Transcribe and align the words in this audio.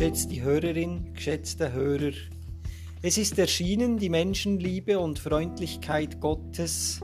geschätzte 0.00 0.40
Hörerin, 0.40 1.12
geschätzte 1.12 1.72
Hörer. 1.72 2.12
Es 3.02 3.18
ist 3.18 3.38
erschienen 3.38 3.98
die 3.98 4.08
Menschenliebe 4.08 4.98
und 4.98 5.18
Freundlichkeit 5.18 6.22
Gottes. 6.22 7.02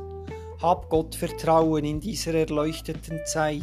Hab 0.62 0.88
Gott 0.88 1.14
Vertrauen 1.14 1.84
in 1.84 2.00
dieser 2.00 2.32
erleuchteten 2.32 3.20
Zeit. 3.26 3.62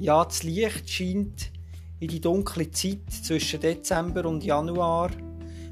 Ja, 0.00 0.24
das 0.24 0.42
Licht 0.42 0.90
scheint 0.90 1.52
in 2.00 2.08
die 2.08 2.20
dunkle 2.20 2.68
Zeit 2.72 3.12
zwischen 3.12 3.60
Dezember 3.60 4.24
und 4.24 4.42
Januar. 4.42 5.12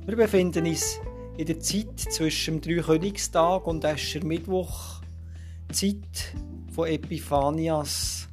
Wir 0.07 0.15
befinden 0.15 0.65
uns 0.65 1.01
in 1.39 1.47
der 1.47 1.59
Zeit 1.59 1.99
zwischen 1.99 2.61
dem 2.61 2.77
Dreikönigstag 2.77 3.67
und 3.67 3.85
Aschermittwoch, 3.85 5.03
Zeit 5.73 6.37
von 6.73 6.87
Epiphanias. 6.87 8.29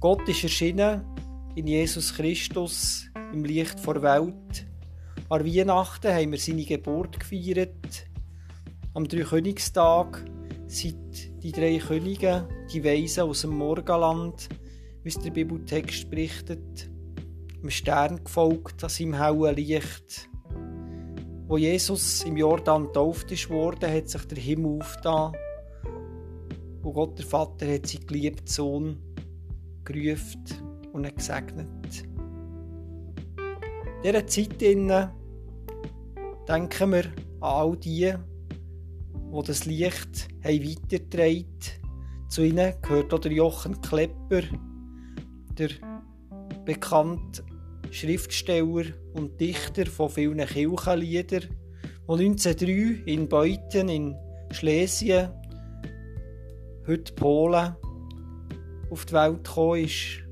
Gott 0.00 0.28
ist 0.28 0.42
erschienen 0.42 1.11
in 1.54 1.66
Jesus 1.66 2.14
Christus 2.14 3.10
im 3.32 3.44
Licht 3.44 3.86
der 3.86 4.02
Welt. 4.02 4.66
An 5.28 5.44
Weihnachten 5.44 6.12
haben 6.12 6.32
wir 6.32 6.38
seine 6.38 6.64
Geburt 6.64 7.20
gefeiert. 7.20 8.06
Am 8.94 9.06
Dreikönigstag 9.06 10.24
sind 10.66 11.42
die 11.42 11.52
drei 11.52 11.78
Könige, 11.78 12.48
die 12.72 12.82
Weisen 12.82 13.24
aus 13.24 13.42
dem 13.42 13.50
Morgenland, 13.50 14.48
wie 15.02 15.10
der 15.10 15.30
Bibeltext 15.30 16.08
berichtet, 16.08 16.90
im 17.62 17.70
Stern 17.70 18.24
gefolgt 18.24 18.82
an 18.82 18.90
seinem 18.90 19.14
hellen 19.14 19.56
Licht. 19.56 20.30
Wo 21.48 21.58
Jesus 21.58 22.24
im 22.24 22.38
Jordan 22.38 22.86
getauft 22.86 23.50
worden, 23.50 23.92
hat 23.92 24.08
sich 24.08 24.24
der 24.24 24.38
Himmel 24.38 24.80
aufgetan 24.80 25.32
und 26.82 26.94
Gott 26.94 27.18
der 27.18 27.26
Vater 27.26 27.72
hat 27.72 27.86
seinen 27.86 28.06
geliebten 28.06 28.46
Sohn 28.46 29.02
gerufen 29.84 30.71
und 30.92 31.04
ihn 31.04 31.14
gesegnet. 31.14 32.04
In 34.02 34.12
dieser 34.12 34.26
Zeit 34.26 34.60
denken 36.48 36.92
wir 36.92 37.04
an 37.04 37.12
all 37.40 37.76
die, 37.76 38.12
die 39.32 39.42
das 39.46 39.64
Licht 39.64 40.28
haben 40.44 40.64
weitergetragen 40.64 41.46
Zu 42.28 42.42
ihnen 42.42 42.74
gehört 42.82 43.14
auch 43.14 43.20
der 43.20 43.32
Jochen 43.32 43.80
Klepper, 43.80 44.42
der 45.58 45.70
bekannte 46.64 47.44
Schriftsteller 47.90 48.84
und 49.14 49.40
Dichter 49.40 49.86
von 49.86 50.08
vielen 50.08 50.46
Kirchenliedern, 50.46 51.42
der 51.42 51.42
1903 52.08 53.02
in 53.06 53.28
Beuthen 53.28 53.88
in 53.88 54.16
Schlesien, 54.50 55.30
heute 56.86 57.12
Polen, 57.14 57.76
auf 58.90 59.06
die 59.06 59.12
Welt 59.12 59.44
gekommen 59.44 59.84
ist. 59.84 60.22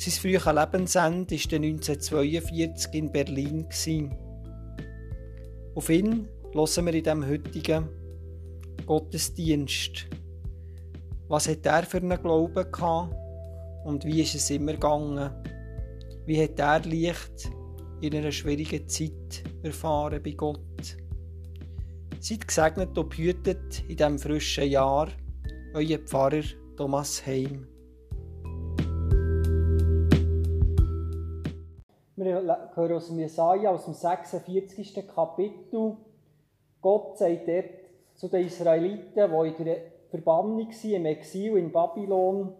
Sein 0.00 0.14
frühes 0.14 0.46
Lebensende 0.46 1.36
war 1.36 1.50
1942 1.50 2.94
in 2.94 3.12
Berlin. 3.12 3.66
Auf 5.74 5.90
ihn 5.90 6.26
hören 6.54 6.86
wir 6.86 6.94
in 6.94 7.04
diesem 7.04 7.28
heutigen 7.28 7.88
Gottesdienst. 8.86 10.06
Was 11.28 11.48
hat 11.50 11.66
er 11.66 11.82
für 11.82 11.98
einen 11.98 12.18
Glauben 12.18 12.72
gehabt 12.72 13.14
und 13.84 14.06
wie 14.06 14.22
ist 14.22 14.34
es 14.36 14.48
immer 14.48 14.72
gegangen? 14.72 15.32
Wie 16.24 16.42
hat 16.42 16.58
er 16.58 16.80
Licht 16.80 17.50
in 18.00 18.14
einer 18.14 18.32
schwierigen 18.32 18.88
Zeit 18.88 19.44
erfahren 19.62 20.22
bei 20.22 20.30
Gott? 20.30 20.96
Seid 22.20 22.48
gesegnet 22.48 22.96
und 22.96 23.10
behütet 23.10 23.84
in 23.86 23.98
diesem 23.98 24.18
frischen 24.18 24.70
Jahr 24.70 25.08
euer 25.74 25.98
Pfarrer 25.98 26.44
Thomas 26.78 27.26
Heim. 27.26 27.69
Wir 32.30 32.70
hören 32.76 32.92
aus 32.92 33.08
dem 33.08 33.18
Jesaja, 33.18 33.70
aus 33.70 33.86
dem 33.86 33.94
46. 33.94 35.04
Kapitel. 35.12 35.96
Gott 36.80 37.18
sagt 37.18 37.48
dort 37.48 37.64
zu 38.14 38.28
den 38.28 38.46
Israeliten, 38.46 39.14
die 39.14 39.48
in 39.48 39.64
der 39.64 39.76
Verbannung 40.10 40.68
waren, 40.68 40.92
im 40.92 41.06
Exil 41.06 41.56
in 41.56 41.72
Babylon, 41.72 42.54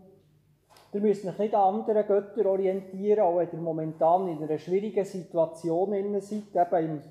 ihr 0.92 1.00
müsst 1.00 1.24
euch 1.24 1.38
nicht 1.38 1.54
an 1.54 1.76
anderen 1.76 2.04
Göttern 2.04 2.46
orientieren, 2.48 3.20
auch 3.20 3.36
wenn 3.36 3.48
ihr 3.52 3.58
momentan 3.60 4.26
in 4.26 4.42
einer 4.42 4.58
schwierigen 4.58 5.04
Situation 5.04 6.20
seid, 6.20 6.82
eben 6.82 7.02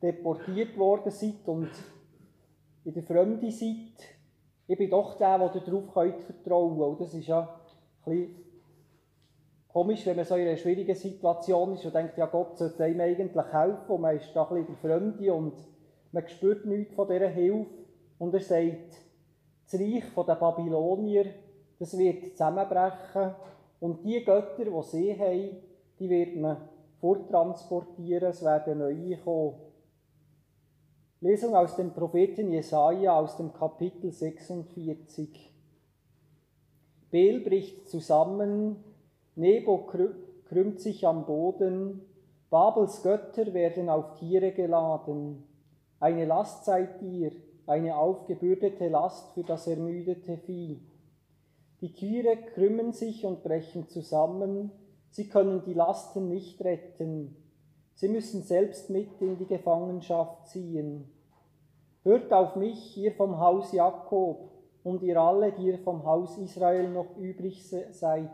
deportiert 0.00 0.78
worden 0.78 1.10
seid 1.10 1.46
und 1.46 1.68
in 2.86 2.94
der 2.94 3.02
Fremde 3.02 3.50
seid. 3.50 3.92
Ich 4.66 4.78
bin 4.78 4.88
doch 4.88 5.18
der, 5.18 5.38
der 5.38 5.60
darauf 5.60 5.92
vertrauen 5.92 6.78
könnt. 6.78 6.80
Und 6.80 7.00
das 7.02 7.12
ist 7.12 7.26
ja 7.26 7.60
ein 8.06 8.10
bisschen 8.10 8.45
komisch, 9.76 10.06
wenn 10.06 10.16
man 10.16 10.24
so 10.24 10.36
in 10.36 10.48
einer 10.48 10.56
schwierigen 10.56 10.94
Situation 10.94 11.74
ist 11.74 11.84
und 11.84 11.94
denkt, 11.94 12.16
ja, 12.16 12.24
Gott 12.24 12.56
sollte 12.56 12.82
einem 12.82 12.98
eigentlich 13.02 13.52
helfen 13.52 13.90
und 13.90 14.00
man 14.00 14.16
ist 14.16 14.34
da 14.34 14.48
ein 14.48 14.64
bisschen 14.64 14.76
Fremde 14.76 15.34
und 15.34 15.52
man 16.12 16.26
spürt 16.26 16.64
nichts 16.64 16.94
von 16.94 17.06
dieser 17.06 17.28
Hilfe. 17.28 17.66
Und 18.18 18.32
er 18.32 18.40
sagt, 18.40 19.02
das 19.70 19.78
Reich 19.78 20.04
der 20.16 20.34
Babylonier, 20.34 21.26
das 21.78 21.98
wird 21.98 22.24
zusammenbrechen 22.24 23.34
und 23.80 24.02
die 24.02 24.24
Götter, 24.24 24.64
die 24.64 24.82
sie 24.82 25.18
haben, 25.18 25.56
die 26.00 26.08
wird 26.08 26.36
man 26.36 26.56
forttransportieren, 26.98 28.30
es 28.30 28.42
werden 28.42 28.78
neue 28.78 29.18
kommen. 29.18 29.56
Lesung 31.20 31.54
aus 31.54 31.76
dem 31.76 31.92
Propheten 31.92 32.50
Jesaja 32.50 33.14
aus 33.14 33.36
dem 33.36 33.52
Kapitel 33.52 34.10
46. 34.10 35.52
Bel 37.10 37.40
bricht 37.40 37.90
zusammen, 37.90 38.85
Nebo 39.36 39.86
krümmt 40.48 40.80
sich 40.80 41.06
am 41.06 41.26
Boden, 41.26 42.00
Babels 42.48 43.02
Götter 43.02 43.52
werden 43.52 43.90
auf 43.90 44.14
Tiere 44.14 44.52
geladen. 44.52 45.44
Eine 46.00 46.24
Last 46.24 46.64
seid 46.64 47.02
ihr, 47.02 47.32
eine 47.66 47.96
aufgebürdete 47.96 48.88
Last 48.88 49.34
für 49.34 49.42
das 49.42 49.66
ermüdete 49.66 50.38
Vieh. 50.38 50.80
Die 51.82 51.92
Tiere 51.92 52.36
krümmen 52.54 52.92
sich 52.92 53.26
und 53.26 53.42
brechen 53.42 53.88
zusammen, 53.88 54.72
sie 55.10 55.28
können 55.28 55.62
die 55.66 55.74
Lasten 55.74 56.28
nicht 56.28 56.64
retten. 56.64 57.36
Sie 57.94 58.08
müssen 58.08 58.42
selbst 58.42 58.88
mit 58.88 59.20
in 59.20 59.36
die 59.36 59.46
Gefangenschaft 59.46 60.48
ziehen. 60.48 61.10
Hört 62.04 62.32
auf 62.32 62.56
mich, 62.56 62.96
ihr 62.96 63.12
vom 63.12 63.38
Haus 63.38 63.72
Jakob, 63.72 64.50
und 64.82 65.02
ihr 65.02 65.20
alle, 65.20 65.52
die 65.52 65.66
ihr 65.66 65.78
vom 65.80 66.06
Haus 66.06 66.38
Israel 66.38 66.88
noch 66.88 67.16
übrig 67.16 67.68
seid. 67.68 68.30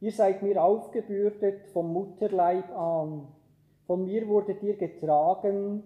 Ihr 0.00 0.12
seid 0.12 0.42
mir 0.42 0.62
aufgebürdet 0.62 1.66
vom 1.72 1.92
Mutterleib 1.92 2.70
an. 2.76 3.28
Von 3.86 4.04
mir 4.04 4.28
wurdet 4.28 4.62
ihr 4.62 4.76
getragen, 4.76 5.82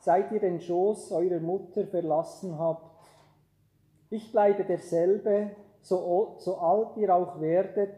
seit 0.00 0.30
ihr 0.32 0.40
den 0.40 0.60
Schoß 0.60 1.12
eurer 1.12 1.40
Mutter 1.40 1.86
verlassen 1.86 2.58
habt. 2.58 2.98
Ich 4.10 4.32
bleibe 4.32 4.64
derselbe, 4.64 5.50
so, 5.80 6.34
so 6.38 6.56
alt 6.58 6.96
ihr 6.96 7.14
auch 7.14 7.40
werdet, 7.40 7.94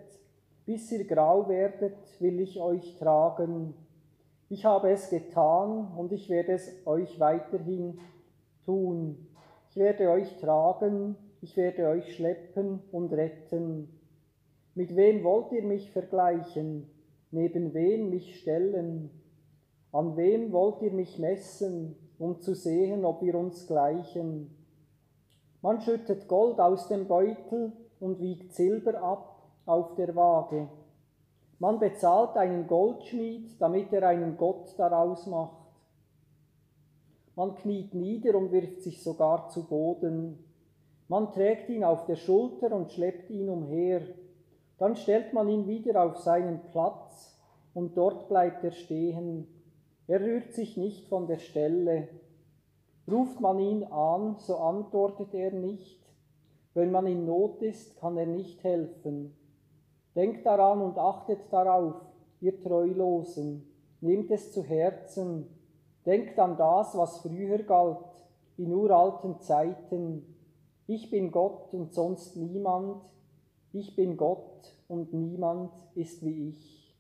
bis 0.66 0.90
ihr 0.92 1.06
grau 1.06 1.48
werdet, 1.48 1.96
will 2.20 2.40
ich 2.40 2.60
euch 2.60 2.96
tragen. 2.98 3.74
Ich 4.48 4.64
habe 4.64 4.90
es 4.90 5.10
getan 5.10 5.92
und 5.96 6.12
ich 6.12 6.28
werde 6.28 6.52
es 6.52 6.86
euch 6.86 7.18
weiterhin 7.18 7.98
tun. 8.64 9.28
Ich 9.70 9.76
werde 9.76 10.10
euch 10.10 10.38
tragen, 10.38 11.16
ich 11.40 11.56
werde 11.56 11.88
euch 11.88 12.14
schleppen 12.14 12.82
und 12.92 13.12
retten. 13.12 13.99
Mit 14.80 14.96
wem 14.96 15.24
wollt 15.24 15.52
ihr 15.52 15.62
mich 15.62 15.90
vergleichen? 15.90 16.88
Neben 17.32 17.74
wen 17.74 18.08
mich 18.08 18.40
stellen? 18.40 19.10
An 19.92 20.16
wem 20.16 20.52
wollt 20.52 20.80
ihr 20.80 20.90
mich 20.90 21.18
messen, 21.18 21.96
um 22.18 22.40
zu 22.40 22.54
sehen, 22.54 23.04
ob 23.04 23.20
wir 23.20 23.34
uns 23.34 23.66
gleichen? 23.66 24.56
Man 25.60 25.82
schüttet 25.82 26.28
Gold 26.28 26.58
aus 26.60 26.88
dem 26.88 27.08
Beutel 27.08 27.74
und 28.00 28.20
wiegt 28.22 28.54
Silber 28.54 29.02
ab 29.02 29.50
auf 29.66 29.96
der 29.96 30.16
Waage. 30.16 30.70
Man 31.58 31.78
bezahlt 31.78 32.38
einen 32.38 32.66
Goldschmied, 32.66 33.60
damit 33.60 33.92
er 33.92 34.08
einen 34.08 34.38
Gott 34.38 34.72
daraus 34.78 35.26
macht. 35.26 35.74
Man 37.36 37.54
kniet 37.56 37.92
nieder 37.92 38.34
und 38.34 38.50
wirft 38.50 38.80
sich 38.80 39.02
sogar 39.02 39.50
zu 39.50 39.68
Boden. 39.68 40.42
Man 41.06 41.34
trägt 41.34 41.68
ihn 41.68 41.84
auf 41.84 42.06
der 42.06 42.16
Schulter 42.16 42.74
und 42.74 42.90
schleppt 42.92 43.28
ihn 43.28 43.50
umher. 43.50 44.00
Dann 44.80 44.96
stellt 44.96 45.34
man 45.34 45.46
ihn 45.50 45.66
wieder 45.66 46.02
auf 46.02 46.16
seinen 46.16 46.62
Platz 46.72 47.38
und 47.74 47.98
dort 47.98 48.28
bleibt 48.28 48.64
er 48.64 48.70
stehen. 48.70 49.46
Er 50.06 50.22
rührt 50.22 50.54
sich 50.54 50.78
nicht 50.78 51.06
von 51.06 51.26
der 51.26 51.36
Stelle. 51.36 52.08
Ruft 53.06 53.40
man 53.40 53.58
ihn 53.58 53.84
an, 53.84 54.36
so 54.38 54.56
antwortet 54.56 55.34
er 55.34 55.52
nicht. 55.52 56.00
Wenn 56.72 56.90
man 56.90 57.06
in 57.06 57.26
Not 57.26 57.60
ist, 57.60 58.00
kann 58.00 58.16
er 58.16 58.24
nicht 58.24 58.64
helfen. 58.64 59.36
Denkt 60.16 60.46
daran 60.46 60.80
und 60.80 60.96
achtet 60.96 61.52
darauf, 61.52 61.96
ihr 62.40 62.58
Treulosen, 62.62 63.70
nehmt 64.00 64.30
es 64.30 64.50
zu 64.50 64.62
Herzen, 64.62 65.46
denkt 66.06 66.38
an 66.38 66.56
das, 66.56 66.96
was 66.96 67.18
früher 67.18 67.58
galt, 67.64 67.98
in 68.56 68.72
uralten 68.72 69.40
Zeiten. 69.40 70.24
Ich 70.86 71.10
bin 71.10 71.30
Gott 71.30 71.74
und 71.74 71.92
sonst 71.92 72.34
niemand, 72.36 73.02
ich 73.72 73.94
bin 73.94 74.16
Gott 74.16 74.74
und 74.88 75.12
niemand 75.12 75.70
ist 75.94 76.24
wie 76.24 76.48
ich. 76.48 76.96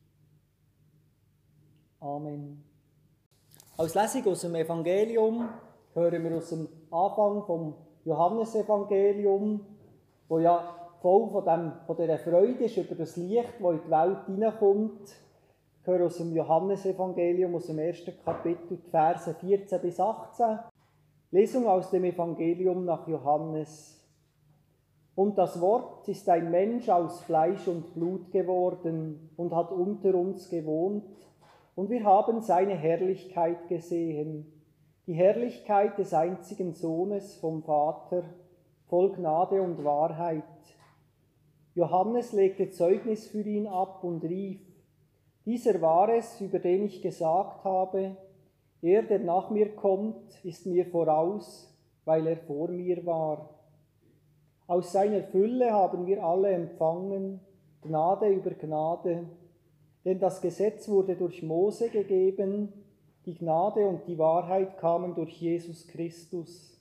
Amen. 2.00 2.64
Als 3.76 3.94
Lesung 3.94 4.26
aus 4.32 4.42
dem 4.42 4.54
Evangelium 4.54 5.48
hören 5.94 6.24
wir 6.24 6.36
aus 6.36 6.50
dem 6.50 6.68
Anfang 6.90 7.44
vom 7.44 7.74
Johannesevangelium, 8.04 9.60
wo 10.28 10.38
ja 10.38 10.76
voll 11.00 11.30
von, 11.30 11.44
dem, 11.44 11.72
von 11.86 11.96
dieser 11.96 12.18
Freude 12.18 12.64
ist 12.64 12.76
über 12.76 12.94
das 12.94 13.16
Licht, 13.16 13.54
das 13.60 13.72
in 13.72 13.80
die 13.84 13.90
Welt 13.90 14.26
hineinkommt. 14.26 15.16
Ich 15.80 15.86
höre 15.86 16.06
aus 16.06 16.18
dem 16.18 16.34
Johannesevangelium, 16.34 17.54
aus 17.54 17.66
dem 17.66 17.78
ersten 17.78 18.12
Kapitel, 18.22 18.78
die 18.78 18.90
Verse 18.90 19.34
14 19.34 19.80
bis 19.80 19.98
18. 19.98 20.58
Lesung 21.30 21.66
aus 21.66 21.90
dem 21.90 22.04
Evangelium 22.04 22.84
nach 22.84 23.06
Johannes. 23.08 23.99
Und 25.14 25.38
das 25.38 25.60
Wort 25.60 26.08
ist 26.08 26.28
ein 26.28 26.50
Mensch 26.50 26.88
aus 26.88 27.20
Fleisch 27.20 27.66
und 27.68 27.94
Blut 27.94 28.30
geworden 28.30 29.30
und 29.36 29.54
hat 29.54 29.72
unter 29.72 30.14
uns 30.14 30.48
gewohnt, 30.48 31.04
und 31.76 31.88
wir 31.88 32.04
haben 32.04 32.42
seine 32.42 32.74
Herrlichkeit 32.74 33.68
gesehen, 33.68 34.52
die 35.06 35.14
Herrlichkeit 35.14 35.96
des 35.98 36.12
einzigen 36.12 36.74
Sohnes 36.74 37.36
vom 37.36 37.62
Vater, 37.62 38.24
voll 38.86 39.12
Gnade 39.12 39.62
und 39.62 39.82
Wahrheit. 39.82 40.44
Johannes 41.74 42.32
legte 42.32 42.70
Zeugnis 42.70 43.28
für 43.28 43.42
ihn 43.42 43.66
ab 43.66 44.04
und 44.04 44.24
rief, 44.24 44.60
dieser 45.46 45.80
war 45.80 46.10
es, 46.10 46.40
über 46.40 46.58
den 46.58 46.84
ich 46.84 47.00
gesagt 47.00 47.64
habe, 47.64 48.16
er, 48.82 49.02
der 49.02 49.20
nach 49.20 49.50
mir 49.50 49.74
kommt, 49.74 50.44
ist 50.44 50.66
mir 50.66 50.86
voraus, 50.86 51.74
weil 52.04 52.26
er 52.26 52.36
vor 52.36 52.68
mir 52.68 53.04
war. 53.06 53.59
Aus 54.70 54.92
seiner 54.92 55.24
Fülle 55.24 55.72
haben 55.72 56.06
wir 56.06 56.22
alle 56.22 56.52
empfangen, 56.52 57.40
Gnade 57.82 58.28
über 58.28 58.52
Gnade. 58.52 59.26
Denn 60.04 60.20
das 60.20 60.40
Gesetz 60.40 60.88
wurde 60.88 61.16
durch 61.16 61.42
Mose 61.42 61.90
gegeben, 61.90 62.72
die 63.26 63.34
Gnade 63.34 63.84
und 63.84 64.06
die 64.06 64.16
Wahrheit 64.16 64.78
kamen 64.78 65.16
durch 65.16 65.32
Jesus 65.40 65.88
Christus. 65.88 66.80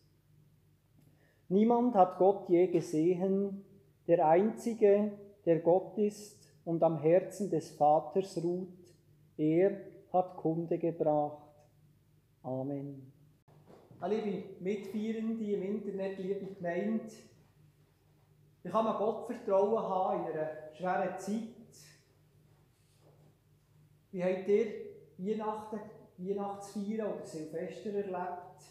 Niemand 1.47 1.95
hat 1.95 2.19
Gott 2.19 2.47
je 2.47 2.67
gesehen, 2.67 3.65
der 4.07 4.27
Einzige, 4.27 5.13
der 5.47 5.57
Gott 5.57 5.97
ist 5.97 6.47
und 6.65 6.83
am 6.83 6.99
Herzen 6.99 7.49
des 7.49 7.71
Vaters 7.71 8.39
ruht, 8.43 8.67
er 9.35 9.79
hat 10.13 10.37
Kunde 10.37 10.77
gebracht. 10.77 11.41
Amen. 12.43 13.11
Liebe 14.07 14.43
Mitfeierende 14.59 15.43
im 15.43 15.63
Internet, 15.63 16.19
liebe 16.19 16.45
Gemeinde, 16.53 17.01
wie 18.63 18.69
kann 18.69 18.85
man 18.85 18.97
Gott 18.97 19.27
Vertrauen 19.27 19.83
haben 19.83 20.25
in 20.25 20.31
einer 20.31 20.73
schweren 20.73 21.17
Zeit? 21.17 21.55
Wie 24.11 24.23
habt 24.23 24.47
ihr 24.47 24.65
Weihnachten, 25.17 25.79
Weihnachtsfeiern 26.17 27.13
oder 27.13 27.25
Silvester 27.25 27.93
erlebt? 27.93 28.61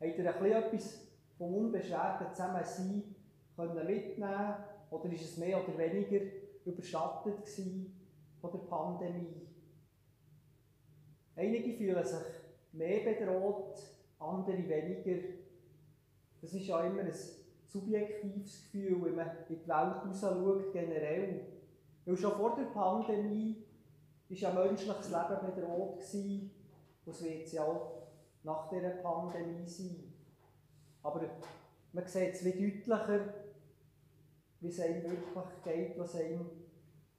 Habt 0.00 0.18
ihr 0.18 0.34
ein 0.34 0.42
bisschen 0.42 0.52
etwas 0.52 1.06
vom 1.38 1.54
unbeschwerten 1.54 2.34
Zusammensein 2.34 3.14
können 3.56 3.86
mitnehmen 3.86 4.54
oder 4.90 5.12
ist 5.12 5.24
es 5.24 5.36
mehr 5.36 5.62
oder 5.62 5.78
weniger 5.78 6.24
überschattet 6.64 7.48
von 8.40 8.50
der 8.50 8.58
Pandemie? 8.58 9.46
Einige 11.36 11.76
fühlen 11.76 12.04
sich 12.04 12.26
mehr 12.72 13.04
bedroht, 13.04 13.78
andere 14.18 14.68
weniger. 14.68 15.28
Das 16.40 16.52
ist 16.52 16.66
ja 16.66 16.84
immer 16.84 17.02
ein 17.02 17.12
subjektives 17.74 18.62
Gefühl, 18.62 19.04
wenn 19.04 19.16
man 19.16 19.30
in 19.48 19.56
die 19.56 19.68
Welt 19.68 19.70
raus 20.06 20.20
schaut, 20.20 20.72
generell. 20.72 21.40
Weil 22.04 22.16
schon 22.16 22.32
vor 22.32 22.54
der 22.54 22.66
Pandemie 22.66 23.64
war 24.28 24.36
ja 24.36 24.52
menschliches 24.52 25.10
Leben 25.10 25.54
bedroht 25.54 25.96
gewesen, 25.96 26.50
es 27.06 27.22
wird 27.22 27.46
es 27.46 27.52
ja 27.52 27.64
auch 27.64 28.08
nach 28.44 28.68
dieser 28.68 28.90
Pandemie 28.90 29.66
sein. 29.66 30.12
Aber 31.02 31.22
man 31.92 32.06
sieht 32.06 32.34
es 32.34 32.44
wie 32.44 32.52
deutlicher, 32.52 33.34
wie 34.60 34.68
es 34.68 34.80
einem 34.80 35.02
wirklich 35.02 35.62
geht, 35.64 35.98
was 35.98 36.14
einen 36.14 36.48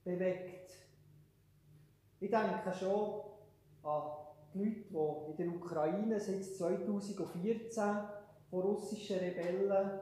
bewegt. 0.04 0.72
Ich 2.20 2.32
denke 2.32 2.74
schon 2.74 3.22
an 3.84 4.02
die 4.54 4.86
Leute, 4.90 5.34
die 5.38 5.42
in 5.44 5.50
der 5.50 5.56
Ukraine 5.56 6.20
seit 6.20 6.46
2014 6.46 7.84
von 8.50 8.62
russischen 8.62 9.20
Rebellen 9.20 10.00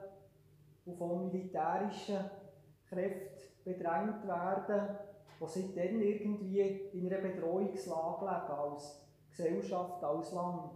und 0.86 0.98
von 0.98 1.32
militärischen 1.32 2.20
Kräften 2.88 3.34
bedrängt 3.64 4.28
werden, 4.28 4.98
die 5.40 5.46
seitdem 5.48 6.02
irgendwie 6.02 6.60
in 6.94 7.08
einer 7.08 7.22
Bedrohungslage 7.22 8.26
leben, 8.26 8.60
als 8.60 9.02
Gesellschaft, 9.30 10.04
als 10.04 10.32
Land. 10.34 10.72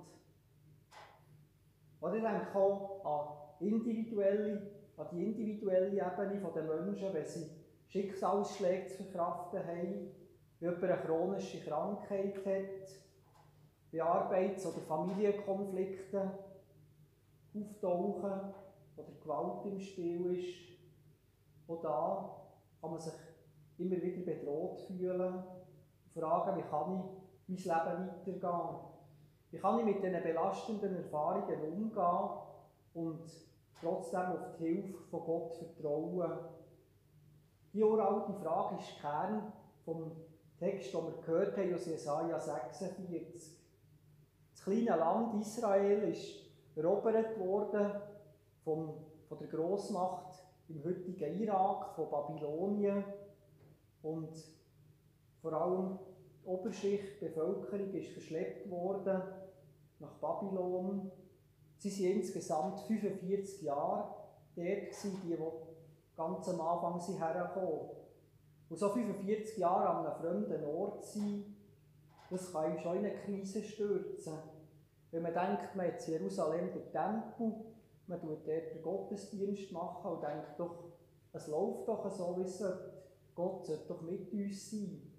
Oder 2.02 2.16
ich 2.16 2.24
denke 2.24 2.58
auch 2.58 3.50
an, 3.60 3.68
individuelle, 3.68 4.72
an 4.98 5.08
die 5.12 5.26
individuelle 5.26 5.90
Ebene 5.90 6.52
der 6.56 6.64
Menschen, 6.64 7.14
wenn 7.14 7.26
sie 7.26 7.50
Schicksalsschläge 7.88 8.88
zu 8.88 9.04
verkraften 9.04 9.66
haben, 9.66 10.12
wie 10.60 10.66
jemand 10.66 10.84
eine 10.84 10.98
chronische 10.98 11.62
Krankheit 11.62 12.36
hat, 12.46 12.88
wie 13.92 14.02
Arbeits- 14.02 14.66
oder 14.66 14.82
Familienkonflikte 14.82 16.32
auftauchen 17.56 18.54
oder 18.98 19.12
Gewalt 19.22 19.66
im 19.66 19.80
Spiel 19.80 20.38
ist. 20.38 20.78
Auch 21.68 21.82
da 21.82 22.42
kann 22.82 22.92
man 22.92 23.00
sich 23.00 23.14
immer 23.78 24.02
wieder 24.02 24.26
bedroht 24.26 24.80
fühlen 24.82 25.34
und 25.36 26.14
fragen, 26.14 26.58
wie 26.58 26.70
kann 26.70 27.04
ich 27.48 27.66
mein 27.66 27.86
Leben 27.86 28.10
weitergehen? 28.10 28.80
Wie 29.52 29.58
kann 29.58 29.80
ich 29.80 29.86
mit 29.86 30.04
diesen 30.04 30.24
belastenden 30.24 30.96
Erfahrungen 30.98 31.62
umgehen 31.62 32.30
und 32.94 33.24
trotzdem 33.80 34.20
auf 34.20 34.58
die 34.60 34.66
Hilfe 34.66 35.04
von 35.10 35.22
Gott 35.22 35.54
vertrauen? 35.54 36.40
Die 37.74 37.84
uralte 37.84 38.34
Frage 38.34 38.78
ist 38.78 39.00
Kern 39.00 39.54
vom 39.86 40.12
Text, 40.58 40.94
den 40.94 41.06
wir 41.06 41.22
gehört 41.22 41.58
haben 41.58 41.74
aus 41.76 41.86
Jesaja 41.86 42.40
46. 42.40 43.58
Das 44.52 44.64
kleine 44.64 44.98
Land 44.98 45.40
Israel 45.42 46.10
ist 46.10 46.48
erobert 46.76 47.40
worden 47.40 47.92
vom, 48.68 48.94
von 49.30 49.38
der 49.38 49.48
Großmacht 49.48 50.44
im 50.68 50.84
heutigen 50.84 51.40
Irak, 51.40 51.96
von 51.96 52.10
Babylonien. 52.10 53.02
Und 54.02 54.36
vor 55.42 55.54
allem 55.54 56.00
die 56.44 56.48
Oberschicht, 56.48 57.22
die 57.22 57.26
Bevölkerung 57.26 57.94
ist 57.94 58.12
verschleppt 58.12 58.70
worden 58.70 59.22
nach 60.00 60.20
Babylon. 60.20 61.10
Sie 61.78 61.90
waren 62.04 62.20
insgesamt 62.20 62.82
45 62.82 63.62
Jahre 63.62 64.16
dort, 64.56 65.04
die, 65.04 65.30
die 65.30 65.38
ganz 66.18 66.50
am 66.50 66.60
Anfang 66.60 67.00
sind 67.00 67.22
hergekommen. 67.22 67.92
Und 68.70 68.78
so 68.78 68.90
45 68.90 69.60
Jahre 69.60 69.88
an 69.88 70.06
einem 70.06 70.20
fremden 70.20 70.66
Ort 70.66 71.06
sein, 71.06 71.56
das 72.30 72.52
kann 72.52 72.74
ihm 72.74 72.80
schon 72.80 72.98
in 72.98 73.06
eine 73.06 73.16
Krise 73.16 73.64
stürzen. 73.64 74.34
Wenn 75.12 75.24
man 75.24 75.34
denkt, 75.34 75.74
man 75.74 75.88
hat 75.88 76.06
Jerusalem 76.06 76.74
den 76.74 76.92
Tempel, 76.92 77.77
man 78.08 78.20
tut 78.22 78.48
dort 78.48 78.74
den 78.74 78.82
Gottesdienst 78.82 79.72
machen 79.72 80.12
und 80.12 80.24
denkt 80.24 80.58
doch, 80.58 80.86
es 81.34 81.48
läuft 81.48 81.88
doch 81.88 82.10
so, 82.10 82.38
wie 82.38 82.44
es 82.44 82.58
sollte. 82.58 82.94
Gott 83.36 83.66
sollte 83.66 83.88
doch 83.88 84.02
mit 84.02 84.32
uns 84.34 84.72
sein. 84.72 85.12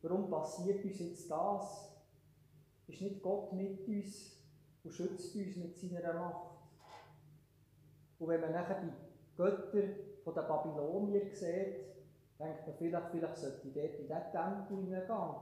Warum 0.00 0.28
passiert 0.28 0.84
uns 0.84 0.98
jetzt 0.98 1.30
das? 1.30 1.92
Ist 2.88 3.00
nicht 3.00 3.22
Gott 3.22 3.52
mit 3.52 3.86
uns 3.86 4.42
und 4.82 4.92
schützt 4.92 5.36
uns 5.36 5.56
mit 5.56 5.76
seiner 5.76 6.14
Macht? 6.14 6.58
Und 8.18 8.28
wenn 8.28 8.40
man 8.40 8.52
nachher 8.52 8.82
die 8.82 9.36
Götter 9.36 9.88
von 10.24 10.34
den 10.34 10.46
Babylonier 10.46 11.34
sieht, 11.34 11.92
denkt 12.38 12.66
man 12.66 12.76
vielleicht, 12.76 13.10
vielleicht 13.10 13.36
sollte 13.36 13.68
ich 13.68 13.74
dort 13.74 13.94
in 13.94 14.08
diesen 14.08 14.32
Tempel 14.32 14.76
hineingehen. 14.76 15.34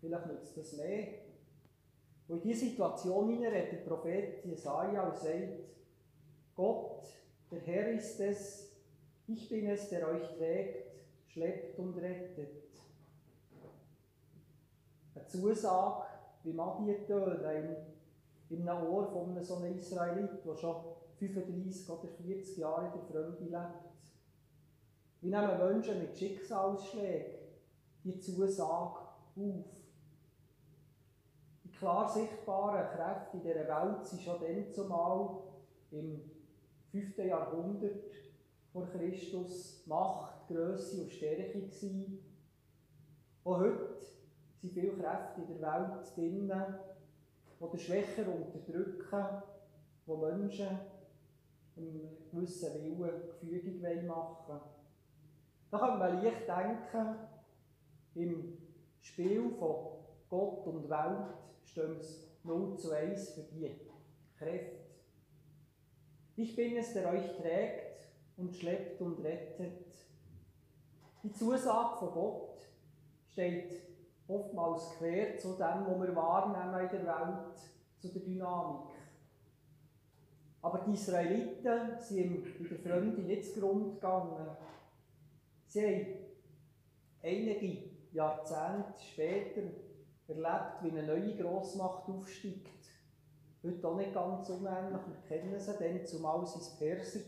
Vielleicht 0.00 0.26
nützt 0.26 0.56
das 0.56 0.76
mehr. 0.76 1.08
Und 2.28 2.44
in 2.44 2.48
diese 2.48 2.66
Situation 2.66 3.28
hinein 3.30 3.52
redet 3.52 3.72
der 3.72 3.90
Prophet 3.90 4.44
Jesaja 4.44 5.08
und 5.08 5.16
sagt, 5.16 5.75
Gott, 6.56 7.02
der 7.50 7.60
Herr 7.60 7.92
ist 7.92 8.18
es, 8.18 8.72
ich 9.26 9.48
bin 9.48 9.68
es, 9.68 9.90
der 9.90 10.08
euch 10.08 10.26
trägt, 10.36 10.90
schleppt 11.28 11.78
und 11.78 11.98
rettet. 11.98 12.64
Eine 15.14 15.26
Zusage, 15.26 16.06
wie 16.44 16.52
tönen, 17.06 17.76
in 18.48 18.68
einem 18.68 18.86
Ohr 18.86 19.06
von 19.08 19.42
so 19.42 19.56
einem 19.56 19.76
Israelit, 19.76 20.44
der 20.44 20.56
schon 20.56 20.76
35 21.18 21.90
oder 21.90 22.08
40 22.08 22.56
Jahre 22.56 22.86
in 22.86 22.92
der 22.92 23.02
Fremde 23.02 23.44
lebt. 23.44 23.86
Wie 25.20 25.28
nehmen 25.28 25.58
Menschen 25.58 25.98
mit 25.98 26.16
Schicksalsschlägen 26.16 27.38
die 28.04 28.18
Zusage 28.18 29.00
auf? 29.34 29.66
Die 31.64 31.70
klar 31.70 32.08
sichtbaren 32.08 32.88
Kräfte 32.96 33.36
in 33.36 33.42
dieser 33.42 33.68
Welt 33.68 34.06
sind 34.06 34.22
schon 34.22 34.40
dann 34.40 34.72
zumal 34.72 35.42
im 35.90 36.35
5. 36.92 37.18
Jahrhundert 37.18 38.04
vor 38.72 38.86
Christus 38.88 39.84
Macht, 39.86 40.48
Größe 40.48 41.02
und 41.02 41.12
Stärke 41.12 41.60
gewesen. 41.60 42.18
Auch 43.44 43.58
heute 43.58 43.96
sind 44.60 44.72
viele 44.72 44.92
Kräfte 44.92 45.42
in 45.42 45.46
der 45.48 45.60
Welt 45.60 46.16
drin, 46.16 46.52
die 47.60 47.70
den 47.70 47.78
Schwächer 47.78 48.24
unterdrücken, 48.28 49.42
die 50.06 50.16
Menschen 50.16 50.78
einem 51.76 52.16
gewissen 52.30 52.98
Willen 52.98 53.22
gefügig 53.28 53.82
machen 53.82 54.36
wollen. 54.46 54.60
Da 55.70 55.78
kann 55.78 55.98
man 55.98 56.22
leicht 56.22 56.48
denken, 56.48 57.16
im 58.14 58.58
Spiel 59.00 59.50
von 59.58 59.98
Gott 60.28 60.66
und 60.66 60.88
Welt 60.88 61.34
stehen 61.64 61.96
es 61.98 62.26
0 62.44 62.76
zu 62.78 62.90
1 62.92 63.30
für 63.30 63.42
die 63.42 63.80
Kräfte. 64.38 64.85
Ich 66.38 66.54
bin 66.54 66.76
es, 66.76 66.92
der 66.92 67.08
euch 67.08 67.34
trägt 67.38 68.10
und 68.36 68.54
schleppt 68.54 69.00
und 69.00 69.24
rettet. 69.24 69.86
Die 71.22 71.32
Zusage 71.32 71.96
von 71.98 72.12
Gott 72.12 72.68
steht 73.32 73.80
oftmals 74.28 74.90
quer 74.98 75.38
zu 75.38 75.54
dem, 75.54 75.86
was 75.86 76.00
wir 76.00 76.14
wahrnehmen 76.14 76.84
in 76.84 76.90
der 76.90 77.06
Welt, 77.06 77.58
zu 77.98 78.08
der 78.08 78.20
Dynamik. 78.20 78.90
Aber 80.60 80.80
die 80.80 80.92
Israeliten 80.92 81.98
sind 82.00 82.46
in 82.58 82.68
der 82.68 82.78
Fremde 82.80 83.22
nicht 83.22 83.54
zugrunde 83.54 83.94
gegangen. 83.94 84.56
Sie 85.68 85.86
haben 85.86 86.06
einige 87.22 87.88
Jahrzehnte 88.12 89.00
später 89.00 89.62
erlebt, 90.28 90.82
wie 90.82 90.90
eine 90.90 91.02
neue 91.04 91.34
Grossmacht 91.36 92.08
aufsteigt. 92.08 92.75
Heute 93.66 93.88
auch 93.88 93.96
nicht 93.96 94.14
ganz 94.14 94.48
unähnlich, 94.48 95.00
wir 95.08 95.28
kennen 95.28 95.58
sie, 95.58 95.72
dann 95.76 96.06
zumal 96.06 96.36
waren 96.36 96.44
es 96.44 96.76
Perser. 96.78 97.18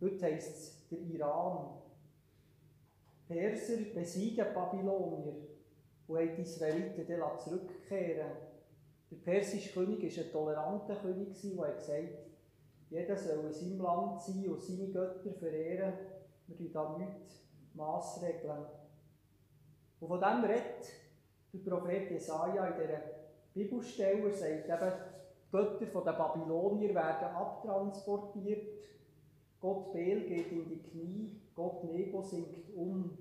Heute 0.00 0.24
heisst 0.24 0.50
es 0.50 0.88
der 0.88 0.98
Iran. 0.98 1.68
Perser 3.28 3.76
besiegen 3.94 4.46
Babylonier 4.52 5.36
und 6.08 6.16
haben 6.16 6.36
die 6.36 6.42
Israeliten 6.42 7.06
dann 7.06 7.38
zurückkehren 7.38 8.32
Der 9.10 9.16
persische 9.16 9.72
König 9.72 10.16
war 10.16 10.24
ein 10.24 10.32
toleranter 10.32 10.96
König, 10.96 11.28
der 11.40 11.74
gesagt 11.74 11.90
hat, 11.90 12.26
jeder 12.90 13.16
soll 13.16 13.46
in 13.46 13.52
seinem 13.52 13.80
Land 13.80 14.20
sein 14.22 14.48
und 14.48 14.60
seine 14.60 14.88
Götter 14.88 15.32
verehren. 15.32 15.92
Wir 16.48 16.56
tun 16.56 16.72
da 16.72 16.98
nichts 16.98 17.46
Massregeln. 17.74 18.66
Und 20.00 20.08
von 20.08 20.20
dem 20.20 20.44
redet 20.44 20.92
der 21.52 21.70
Prophet 21.70 22.10
Jesaja 22.10 22.66
in 22.66 22.80
dieser 22.80 23.00
Bibelstelle. 23.54 24.28
Er 24.28 24.32
sagt 24.32 24.68
eben, 24.68 25.15
Götter 25.56 26.02
der 26.02 26.12
Babylonier 26.12 26.94
werden 26.94 27.34
abtransportiert. 27.34 28.68
Gott 29.60 29.92
Bel 29.92 30.28
geht 30.28 30.52
in 30.52 30.68
die 30.68 30.82
Knie, 30.82 31.40
Gott 31.54 31.84
Nebo 31.84 32.20
sinkt 32.22 32.74
um. 32.76 33.16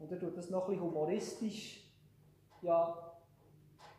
Und 0.00 0.10
er 0.10 0.18
tut 0.18 0.36
das 0.36 0.50
noch 0.50 0.64
ein 0.64 0.70
bisschen 0.70 0.82
humoristisch 0.82 1.88
ja, 2.60 3.12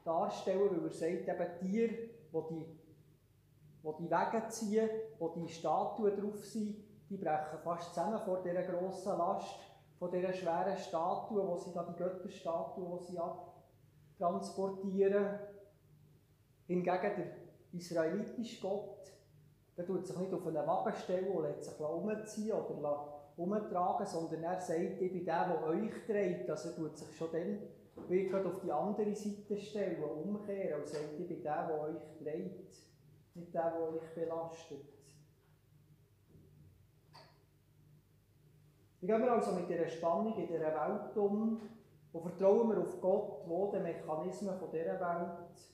darstellen, 0.04 0.70
weil 0.72 0.84
er 0.84 0.92
sagt, 0.92 1.30
eben 1.30 1.60
Tiere, 1.60 1.94
die 1.94 2.10
die, 2.50 2.66
die, 3.84 3.94
die 4.00 4.12
Wege 4.12 4.48
ziehen, 4.50 4.90
wo 5.20 5.30
die 5.30 5.48
Statuen 5.48 6.20
drauf 6.20 6.44
sind, 6.44 6.76
die 7.10 7.18
brechen 7.18 7.60
fast 7.64 7.94
zusammen 7.94 8.20
vor 8.20 8.44
dieser 8.44 8.64
grossen 8.64 9.18
Last, 9.18 9.56
von 9.98 10.12
dieser 10.12 10.34
schweren 10.34 10.78
Statue, 10.78 11.48
wo 11.48 11.56
sie 11.56 11.72
da 11.72 11.84
die 11.84 11.96
Götterstatue, 11.96 13.00
die 13.00 13.06
sie 13.06 13.20
abtransportieren. 14.20 15.40
Hingegen 16.68 16.86
der 17.02 17.28
israelitische 17.74 18.62
Gott, 18.62 19.12
der 19.76 19.86
tut 19.86 20.06
sich 20.06 20.18
nicht 20.18 20.34
auf 20.34 20.46
einen 20.48 20.68
Wagen 20.68 20.96
stellen 20.96 21.28
und 21.36 21.44
lässt 21.44 21.66
sich 21.66 21.80
umziehen 21.80 22.54
oder 22.54 23.24
umtragen, 23.36 24.06
sondern 24.06 24.44
er 24.44 24.60
sagt, 24.62 25.02
ich 25.02 25.12
bin 25.12 25.26
der, 25.26 25.48
der 25.48 25.64
euch 25.68 26.06
trägt. 26.06 26.50
Also 26.50 26.70
er 26.70 26.76
tut 26.76 26.98
sich 26.98 27.16
schon 27.18 27.32
dann 27.32 27.60
wieder 28.08 28.46
auf 28.46 28.62
die 28.62 28.72
andere 28.72 29.16
Seite 29.16 29.58
stellen, 29.58 30.04
umkehren 30.04 30.82
und 30.82 30.88
sagt, 30.88 31.20
ich 31.20 31.28
bin 31.28 31.42
der, 31.42 31.68
der 31.68 31.82
euch 31.82 32.18
trägt, 32.22 32.74
nicht 33.34 33.54
der, 33.54 33.72
der 33.72 33.82
euch 33.82 34.16
belastet. 34.16 34.86
Wie 39.02 39.08
gehen 39.08 39.22
wir 39.22 39.34
also 39.34 39.52
mit 39.52 39.68
dieser 39.68 39.88
Spannung 39.88 40.38
in 40.38 40.48
dieser 40.48 40.62
Welt 40.62 41.18
um 41.18 41.60
und 42.14 42.22
vertrauen 42.22 42.70
wir 42.70 42.82
auf 42.82 43.02
Gott, 43.02 43.42
wo 43.48 43.70
die 43.72 43.80
Mechanismen 43.80 44.56
dieser 44.72 45.00
Welt 45.00 45.74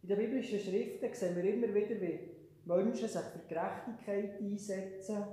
den 0.11 0.17
biblischen 0.17 0.59
Schriften 0.59 1.13
sehen 1.13 1.35
wir 1.35 1.43
immer 1.43 1.73
wieder, 1.73 2.01
wie 2.01 2.19
Menschen 2.65 3.07
sich 3.07 3.21
für 3.21 3.47
Gerechtigkeit 3.47 4.41
einsetzen, 4.41 5.23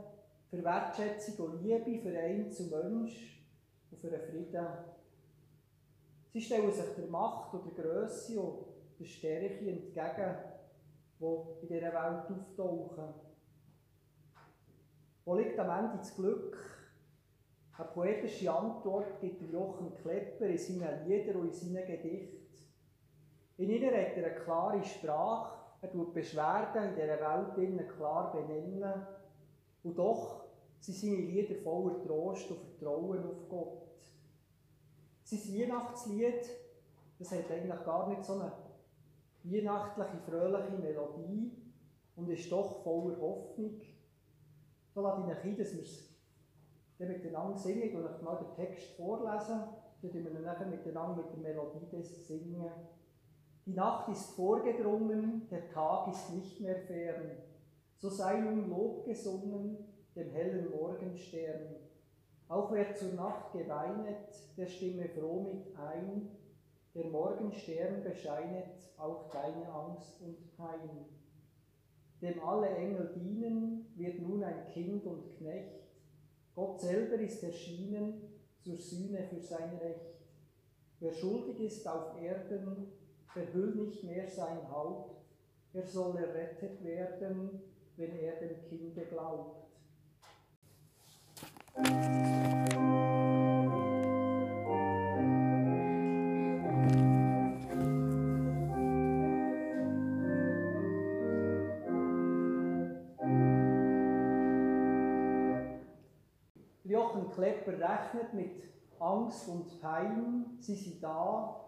für 0.49 0.65
Wertschätzung 0.65 1.47
und 1.47 1.63
Liebe 1.65 2.01
für 2.01 2.17
einen 2.17 2.51
zum 2.51 2.71
Mensch 2.71 3.45
und 3.91 3.99
für 3.99 4.09
den 4.09 4.21
Frieden. 4.21 4.67
Sie 6.33 6.41
stellen 6.41 6.73
sich 6.73 6.95
der 6.97 7.07
Macht 7.07 7.55
und 7.55 7.67
der 7.67 7.85
Größe 7.85 8.41
und 8.41 8.67
der 9.01 9.05
Stärke 9.05 9.69
entgegen, 9.69 10.37
die 11.19 11.25
in 11.25 11.69
dieser 11.69 11.93
Welt 11.93 12.31
auftauchen. 12.31 13.15
Wo 15.25 15.37
liegt 15.37 15.59
am 15.59 15.71
Ende 15.71 15.99
das 15.99 16.15
Glück? 16.15 16.57
Eine 17.77 17.89
poetische 17.89 18.53
Antwort 18.53 19.21
gibt 19.21 19.43
Jochen 19.53 19.95
Klepper 19.97 20.47
in 20.47 20.59
seinen 20.59 21.09
Liedern 21.09 21.37
und 21.37 21.49
in 21.49 21.53
seinen 21.53 21.87
Gedichten. 21.87 22.38
In 23.59 23.71
ihnen 23.71 23.91
hat 23.91 24.17
er 24.17 24.25
eine 24.25 24.35
klare 24.37 24.85
Sprache, 24.85 25.59
er 25.81 25.91
tut 25.91 26.15
Beschwerden 26.15 26.91
in 26.91 26.95
dieser 26.95 27.21
Welt 27.21 27.89
klar 27.97 28.33
benennen. 28.33 29.07
Und 29.83 29.99
doch 29.99 30.45
sind 30.79 30.97
seine 30.97 31.17
Lieder 31.17 31.57
voller 31.57 32.01
Trost 32.05 32.51
und 32.51 32.61
Vertrauen 32.61 33.25
auf 33.25 33.49
Gott. 33.49 33.89
Sein 35.25 35.41
Weihnachtslied, 35.41 36.49
das 37.19 37.33
hat 37.33 37.51
eigentlich 37.51 37.85
gar 37.85 38.09
nicht 38.09 38.25
so 38.25 38.35
eine 38.35 38.53
weihnachtliche, 39.43 40.19
fröhliche 40.19 40.79
Melodie 40.79 41.53
und 42.15 42.31
ist 42.31 42.51
doch 42.53 42.83
voller 42.85 43.21
Hoffnung. 43.21 43.81
So 44.95 45.01
lade 45.01 45.33
ich 45.33 45.45
ein, 45.45 45.57
dass 45.57 45.75
wir 45.75 45.83
es 45.83 46.09
miteinander 46.99 47.59
singen 47.59 47.97
und 47.97 48.07
euch 48.07 48.23
mal 48.23 48.37
den 48.37 48.55
Text 48.55 48.97
vorlesen. 48.97 49.65
Dann 50.01 50.15
wir 50.15 50.31
ihn 50.31 50.43
nachher 50.43 50.67
miteinander 50.67 51.23
mit 51.23 51.33
der 51.33 51.39
Melodie 51.39 52.03
singen. 52.03 52.71
Die 53.69 53.75
Nacht 53.75 54.09
ist 54.09 54.31
vorgedrungen, 54.31 55.47
der 55.51 55.69
Tag 55.69 56.09
ist 56.09 56.33
nicht 56.33 56.59
mehr 56.59 56.79
fern. 56.87 57.33
So 57.99 58.09
sei 58.09 58.41
nun 58.41 58.71
Lob 58.71 59.05
gesungen 59.05 59.77
dem 60.17 60.31
hellen 60.31 60.71
Morgenstern. 60.71 61.77
Auch 62.49 62.73
wer 62.73 62.95
zur 62.95 63.13
Nacht 63.13 63.53
geweinet, 63.53 64.57
der 64.57 64.67
stimme 64.69 65.07
froh 65.11 65.43
mit 65.43 65.77
ein. 65.77 66.31
Der 66.95 67.11
Morgenstern 67.11 68.03
bescheinet 68.03 68.91
auch 68.97 69.29
deine 69.31 69.71
Angst 69.71 70.19
und 70.23 70.57
Pein. 70.57 71.05
Dem 72.23 72.43
alle 72.43 72.71
Engel 72.71 73.13
dienen, 73.17 73.93
wird 73.97 74.19
nun 74.23 74.45
ein 74.45 74.67
Kind 74.69 75.05
und 75.05 75.37
Knecht. 75.37 75.93
Gott 76.55 76.81
selber 76.81 77.17
ist 77.17 77.43
erschienen 77.43 78.23
zur 78.61 78.79
Sühne 78.79 79.25
für 79.25 79.43
sein 79.43 79.77
Recht. 79.77 80.25
Wer 81.01 81.13
schuldig 81.13 81.61
ist 81.61 81.87
auf 81.87 82.19
Erden, 82.19 82.98
verhüllt 83.33 83.77
nicht 83.77 84.05
mehr 84.05 84.27
sein 84.27 84.71
Haupt, 84.71 85.17
er 85.73 85.87
soll 85.87 86.17
errettet 86.17 86.83
werden, 86.83 87.63
wenn 87.97 88.17
er 88.17 88.37
dem 88.41 88.63
Kinde 88.69 89.05
glaubt. 89.07 89.67
Jochen 106.85 107.31
Klepper 107.31 107.73
rechnet 107.73 108.33
mit 108.33 108.63
Angst 108.99 109.49
und 109.49 109.81
Pein, 109.81 110.57
sie 110.59 110.75
sind 110.75 111.03
da, 111.03 111.68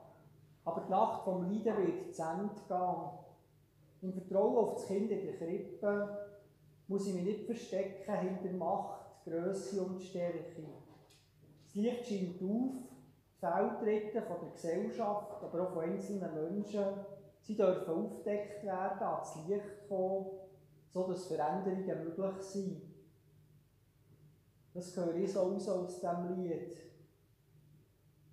aber 0.71 0.83
die 0.83 0.91
Nacht 0.91 1.25
vom 1.25 1.43
Leiden 1.43 1.65
wird 1.65 2.15
zu 2.15 2.23
Ende 2.23 2.55
gehen. 2.69 3.11
Im 4.03 4.13
Vertrauen 4.13 4.57
auf 4.57 4.75
das 4.75 4.87
Kind 4.87 5.11
in 5.11 5.27
der 5.27 5.37
Krippe 5.37 6.29
muss 6.87 7.07
ich 7.07 7.15
mich 7.15 7.25
nicht 7.25 7.47
verstecken 7.47 8.15
hinter 8.15 8.57
Macht, 8.57 9.25
Größe 9.25 9.83
und 9.83 10.01
Stärke. 10.01 10.63
Das 11.65 11.75
Licht 11.75 12.07
scheint 12.07 12.43
auf, 12.43 12.73
Fehltritte 13.41 14.23
von 14.23 14.37
der 14.43 14.51
Gesellschaft, 14.51 15.43
aber 15.43 15.63
auch 15.63 15.73
von 15.75 15.85
einzelnen 15.85 16.35
Menschen, 16.35 16.85
sie 17.41 17.57
dürfen 17.57 17.93
aufgedeckt 17.93 18.65
werden, 18.65 19.03
ans 19.03 19.37
Licht 19.47 19.89
kommen, 19.89 20.27
sodass 20.89 21.27
Veränderungen 21.27 22.05
möglich 22.05 22.43
sind. 22.43 22.83
Das 24.73 24.97
höre 24.97 25.17
ich 25.17 25.33
so 25.33 25.41
aus 25.41 25.69
aus 25.69 26.01
diesem 26.01 26.37
Lied. 26.37 26.90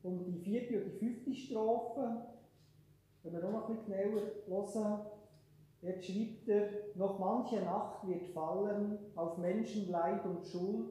Und 0.08 0.24
die 0.26 0.40
vierte 0.40 0.82
und 0.82 0.94
die 0.94 0.98
fünfte 0.98 1.34
Strophe, 1.34 2.28
wenn 3.24 3.34
wir 3.34 3.42
noch 3.42 3.68
ein 3.68 3.76
bisschen 3.76 3.94
genauer 3.94 4.74
hören, 4.74 5.02
Jetzt 5.82 6.06
schreibt 6.06 6.48
er, 6.48 6.70
noch 6.96 7.20
manche 7.20 7.62
Nacht 7.62 8.08
wird 8.08 8.26
fallen 8.34 8.98
auf 9.16 9.38
Menschenleid 9.38 10.26
und 10.26 10.44
Schuld, 10.44 10.90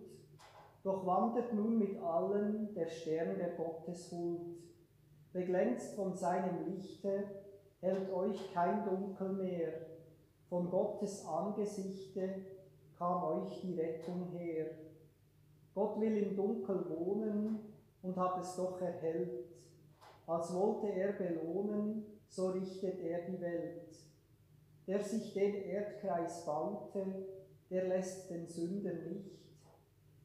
doch 0.84 1.04
wandert 1.04 1.52
nun 1.52 1.78
mit 1.78 2.00
allen 2.00 2.72
der 2.72 2.88
Stern 2.88 3.36
der 3.36 3.56
Gotteshuld. 3.56 4.58
Beglänzt 5.32 5.96
von 5.96 6.14
seinem 6.14 6.66
Lichte, 6.66 7.24
hält 7.80 8.12
euch 8.12 8.54
kein 8.54 8.84
Dunkel 8.84 9.32
mehr. 9.32 9.72
Von 10.48 10.70
Gottes 10.70 11.26
Angesichte 11.26 12.42
kam 12.96 13.24
euch 13.24 13.60
die 13.62 13.74
Rettung 13.74 14.28
her. 14.30 14.66
Gott 15.74 16.00
will 16.00 16.16
im 16.16 16.36
Dunkel 16.36 16.88
wohnen 16.88 17.75
und 18.06 18.16
hat 18.16 18.40
es 18.40 18.54
doch 18.54 18.80
erhellt. 18.80 19.46
Als 20.26 20.54
wollte 20.54 20.88
er 20.88 21.12
belohnen, 21.12 22.06
so 22.28 22.48
richtet 22.48 23.00
er 23.00 23.22
die 23.26 23.40
Welt. 23.40 23.96
Der 24.86 25.02
sich 25.02 25.32
den 25.34 25.54
Erdkreis 25.54 26.44
baute, 26.44 27.26
der 27.68 27.88
lässt 27.88 28.30
den 28.30 28.46
Sünden 28.46 29.12
nicht. 29.12 29.36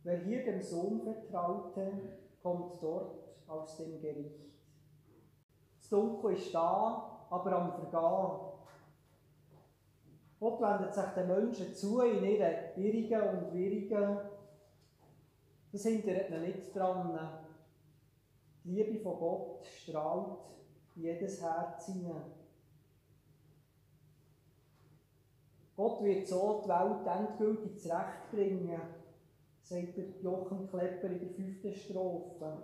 Wer 0.04 0.18
hier 0.20 0.44
dem 0.44 0.62
Sohn 0.62 1.02
vertraute, 1.02 1.92
kommt 2.42 2.82
dort 2.82 3.16
aus 3.48 3.78
dem 3.78 4.00
Gericht. 4.00 4.52
Das 5.80 5.90
Dunkel 5.90 6.34
ist 6.34 6.54
da, 6.54 7.26
aber 7.30 7.52
am 7.54 7.72
Vergehen. 7.74 8.52
Gott 10.40 10.62
wendet 10.62 10.94
sich 10.94 11.06
den 11.16 11.28
Menschen 11.28 11.74
zu 11.74 12.02
in 12.02 12.24
ihren 12.24 12.76
Irrigen 12.76 13.22
und 13.22 13.54
Wirrigen. 13.54 14.18
Das 15.72 15.84
hindert 15.84 16.30
ihn 16.30 16.42
nicht 16.42 16.76
daran. 16.76 17.42
Die 18.64 18.72
Liebe 18.72 19.00
von 19.00 19.18
Gott 19.18 19.66
strahlt 19.66 20.38
jedes 20.96 21.42
Herz 21.42 21.88
hinein. 21.88 22.32
Gott 25.76 26.04
wird 26.04 26.28
so 26.28 26.62
die 26.64 26.70
Welt 26.70 27.08
endgültig 27.08 27.82
zurechtbringen, 27.82 28.80
sagt 29.64 29.98
der 29.98 30.06
Jochen 30.22 30.70
Klepper 30.70 31.08
in 31.08 31.20
der 31.20 31.30
fünften 31.30 31.74
Strophe. 31.74 32.58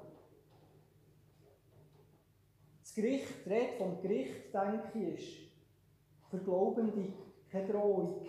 Das 2.82 2.94
Gericht, 2.94 3.46
die 3.46 3.50
Rede 3.50 3.77
vom 3.77 4.00
Gericht, 4.01 4.54
denke 4.54 5.00
ich, 5.00 5.50
ist 5.50 6.30
für 6.30 6.38
Glaubende 6.38 7.12
keine 7.50 7.68
Drohung. 7.68 8.27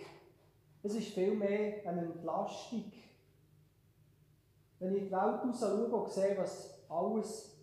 Es 0.81 0.95
ist 0.95 1.09
vielmehr 1.09 1.87
eine 1.87 2.01
Entlastung. 2.01 2.91
Wenn 4.79 4.95
ich 4.95 5.03
die 5.03 5.11
Welt 5.11 5.43
raus 5.43 5.59
schaue 5.59 5.85
und 5.85 6.09
sehe, 6.09 6.37
was 6.37 6.83
alles 6.89 7.58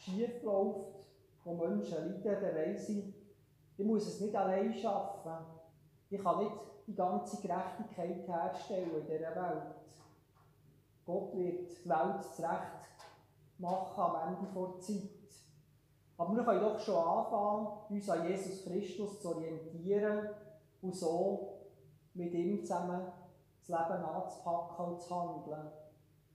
schief 0.00 0.42
läuft, 0.42 1.06
wo 1.44 1.54
Menschen 1.54 2.22
leiden, 2.22 2.22
dann 2.22 2.54
weiss 2.54 2.88
ich, 2.88 3.14
ich 3.76 3.84
muss 3.84 4.06
es 4.06 4.20
nicht 4.20 4.34
allein 4.34 4.72
schaffen. 4.74 5.46
Ich 6.10 6.22
kann 6.22 6.44
nicht 6.44 6.56
die 6.86 6.94
ganze 6.94 7.40
Gerechtigkeit 7.40 8.26
herstellen 8.26 8.90
in 8.96 9.06
dieser 9.06 9.34
Welt. 9.36 9.74
Gott 11.06 11.36
wird 11.36 11.70
die 11.84 11.88
Welt 11.88 12.24
zurecht 12.34 12.80
machen 13.58 14.00
am 14.00 14.34
Ende 14.34 14.52
der 14.52 14.80
Zeit. 14.80 15.10
Aber 16.16 16.36
wir 16.36 16.44
können 16.44 16.60
doch 16.60 16.78
schon 16.78 16.96
anfangen, 16.96 17.68
uns 17.88 18.10
an 18.10 18.26
Jesus 18.26 18.64
Christus 18.64 19.20
zu 19.20 19.36
orientieren 19.36 20.28
und 20.82 20.94
so 20.94 21.68
mit 22.14 22.32
ihm 22.34 22.62
zusammen 22.64 23.12
das 23.58 23.68
Leben 23.68 24.04
anzupacken 24.04 24.86
und 24.86 25.00
zu 25.00 25.14
handeln. 25.14 25.70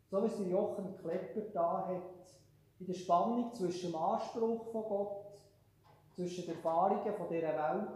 So 0.09 0.23
wie 0.23 0.27
es 0.27 0.49
Jochen 0.49 0.95
Klepper 0.97 1.41
da 1.53 1.87
hat, 1.87 2.25
in 2.79 2.87
der 2.87 2.93
Spannung 2.93 3.53
zwischen 3.53 3.91
dem 3.91 3.95
Anspruch 3.95 4.71
von 4.71 4.83
Gott, 4.83 5.25
zwischen 6.15 6.45
den 6.45 6.55
Erfahrungen 6.55 7.13
von 7.15 7.27
dieser 7.29 7.47
Welt, 7.47 7.89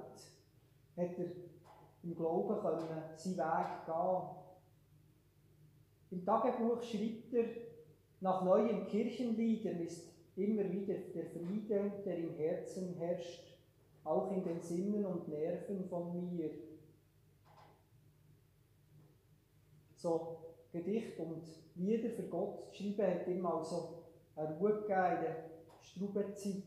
hat 0.98 1.20
er 1.20 1.26
im 2.04 2.16
Glauben 2.16 2.60
können 2.62 3.04
seinen 3.16 3.38
Weg 3.38 3.86
gehen. 3.86 4.22
Im 6.12 6.26
Tagebuch 6.26 6.82
schreibt 6.82 7.34
er, 7.34 7.46
nach 8.22 8.44
neuen 8.44 8.88
Kirchenliedern 8.88 9.80
ist 9.80 10.10
immer 10.36 10.70
wieder 10.72 10.96
der 10.96 11.26
Friede, 11.26 11.92
der 12.06 12.18
im 12.18 12.36
Herzen 12.36 12.96
herrscht, 12.96 13.58
auch 14.04 14.32
in 14.32 14.44
den 14.44 14.62
Sinnen 14.62 15.06
und 15.06 15.28
Nerven 15.28 15.88
von 15.88 16.36
mir. 16.36 16.52
So 19.96 20.38
Gedicht 20.72 21.20
und 21.20 21.44
Lieder 21.76 22.10
für 22.10 22.24
Gott 22.24 22.74
zu 22.74 22.84
schreiben, 22.84 23.20
hat 23.20 23.28
ihm 23.28 23.46
also 23.46 23.99
eine 24.40 24.58
Ruhe 24.58 24.82
gegeben 24.82 25.18
in 25.18 25.22
der 25.22 25.36
Strubenzeit. 25.82 26.64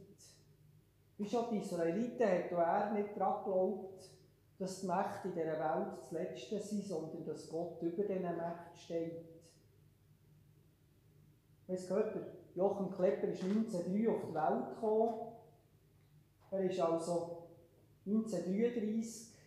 Wie 1.19 1.29
schon 1.29 1.51
die 1.51 1.59
Israeliten 1.59 2.27
hat 2.27 2.53
auch 2.53 2.59
er 2.59 2.93
nicht 2.93 3.17
daran 3.17 3.45
geglaubt, 3.45 4.11
dass 4.59 4.81
die 4.81 4.87
Mächte 4.87 5.29
in 5.29 5.35
dieser 5.35 5.59
Welt 5.59 5.99
das 5.99 6.11
Letzte 6.13 6.61
sind, 6.61 6.85
sondern 6.85 7.25
dass 7.25 7.49
Gott 7.49 7.83
über 7.83 8.03
diesen 8.03 8.23
Mächten 8.23 8.77
steht. 8.77 9.25
Wir 11.67 11.77
haben 11.79 11.89
gehört, 11.89 12.17
Jochen 12.55 12.91
Klepper 12.91 13.29
ist 13.29 13.43
1903 13.43 14.11
auf 14.11 14.21
die 14.29 14.35
Welt 14.35 14.75
gekommen. 14.75 15.15
Er 16.51 16.79
war 16.79 16.93
also 16.93 17.49
1933 18.07 19.39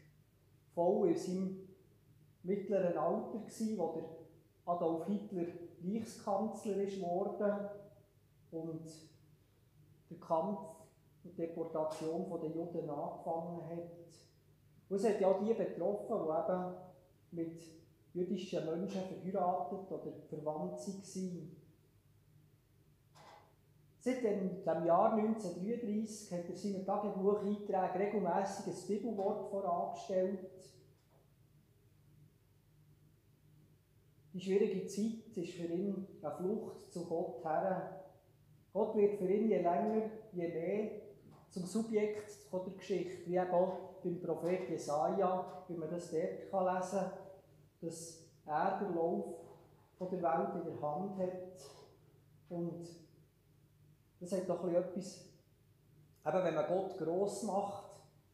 voll 0.73 1.09
in 1.09 1.17
seinem 1.17 1.67
mittleren 2.43 2.97
Alter, 2.97 3.39
gewesen, 3.39 3.77
wo 3.77 3.93
der 3.93 4.73
Adolf 4.73 5.05
Hitler 5.07 5.45
Reichskanzler 5.83 6.77
ist 6.77 6.99
und 8.55 8.85
der 10.09 10.19
Kampf 10.19 10.59
und 11.23 11.31
die 11.31 11.35
Deportation 11.35 12.29
der 12.41 12.49
Juden 12.49 12.89
angefangen 12.89 13.63
hat. 13.69 14.05
Und 14.89 14.97
es 14.97 15.05
hat 15.05 15.19
ja 15.19 15.33
die 15.33 15.53
betroffen, 15.53 16.27
die 16.27 16.53
eben 16.53 16.75
mit 17.31 17.63
jüdischen 18.13 18.65
Menschen 18.65 19.01
verheiratet 19.01 19.91
oder 19.91 20.11
verwandt 20.29 20.79
waren. 20.79 21.55
Seit 23.99 24.23
dem, 24.23 24.63
Jahr 24.85 25.13
1933 25.13 26.31
hat 26.31 26.47
er 26.47 26.55
seine 26.55 26.85
Tagebucheinträge 26.85 27.99
regelmässig 27.99 28.67
ein 28.67 28.87
Bibelwort 28.87 29.49
vorangestellt. 29.49 30.47
Die 34.31 34.39
schwierige 34.39 34.85
Zeit 34.85 35.35
ist 35.35 35.53
für 35.53 35.65
ihn 35.65 36.07
eine 36.21 36.35
Flucht 36.35 36.93
zu 36.93 37.05
Gott 37.05 37.43
her. 37.43 38.04
Gott 38.75 38.93
wird 38.97 39.17
für 39.17 39.31
ihn 39.31 39.47
je 39.47 39.61
länger, 39.61 40.09
je 40.33 40.49
mehr 40.49 40.91
zum 41.49 41.65
Subjekt 41.65 42.29
von 42.51 42.65
der 42.65 42.73
Geschichte, 42.73 43.25
wie 43.25 43.37
eben 43.37 43.51
auch 43.51 44.01
beim 44.03 44.19
Prophet 44.19 44.69
Jesaja, 44.69 45.63
wie 45.69 45.77
man 45.77 45.89
das 45.89 46.11
dort 46.11 46.51
kann 46.51 46.75
lesen 46.75 46.99
kann, 46.99 47.11
dass 47.79 48.27
er 48.45 48.79
den 48.81 48.95
Lauf 48.95 49.33
von 49.97 50.09
der 50.09 50.21
Welt 50.21 50.55
in 50.55 50.65
der 50.65 50.81
Hand 50.81 51.17
hat. 51.17 51.71
Und 52.49 52.85
das 54.19 54.33
hat 54.33 54.49
doch 54.49 54.67
etwas, 54.67 55.25
eben 56.25 56.43
wenn 56.43 56.55
man 56.55 56.67
Gott 56.67 56.97
gross 56.97 57.43
macht, 57.43 57.85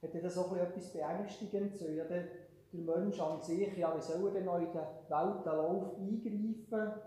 hat 0.02 0.24
das 0.24 0.38
auch 0.40 0.56
etwas 0.56 0.92
Beängstigendes. 0.92 1.82
Ja, 1.82 2.06
der, 2.06 2.24
der 2.74 2.96
Mensch 2.96 3.20
an 3.20 3.40
sich, 3.44 3.78
ja, 3.78 3.96
wie 3.96 4.02
soll 4.02 4.26
er 4.30 4.34
denn 4.34 4.48
in 4.48 4.72
den 4.72 4.82
Weltenlauf 5.08 5.98
eingreifen? 6.00 7.00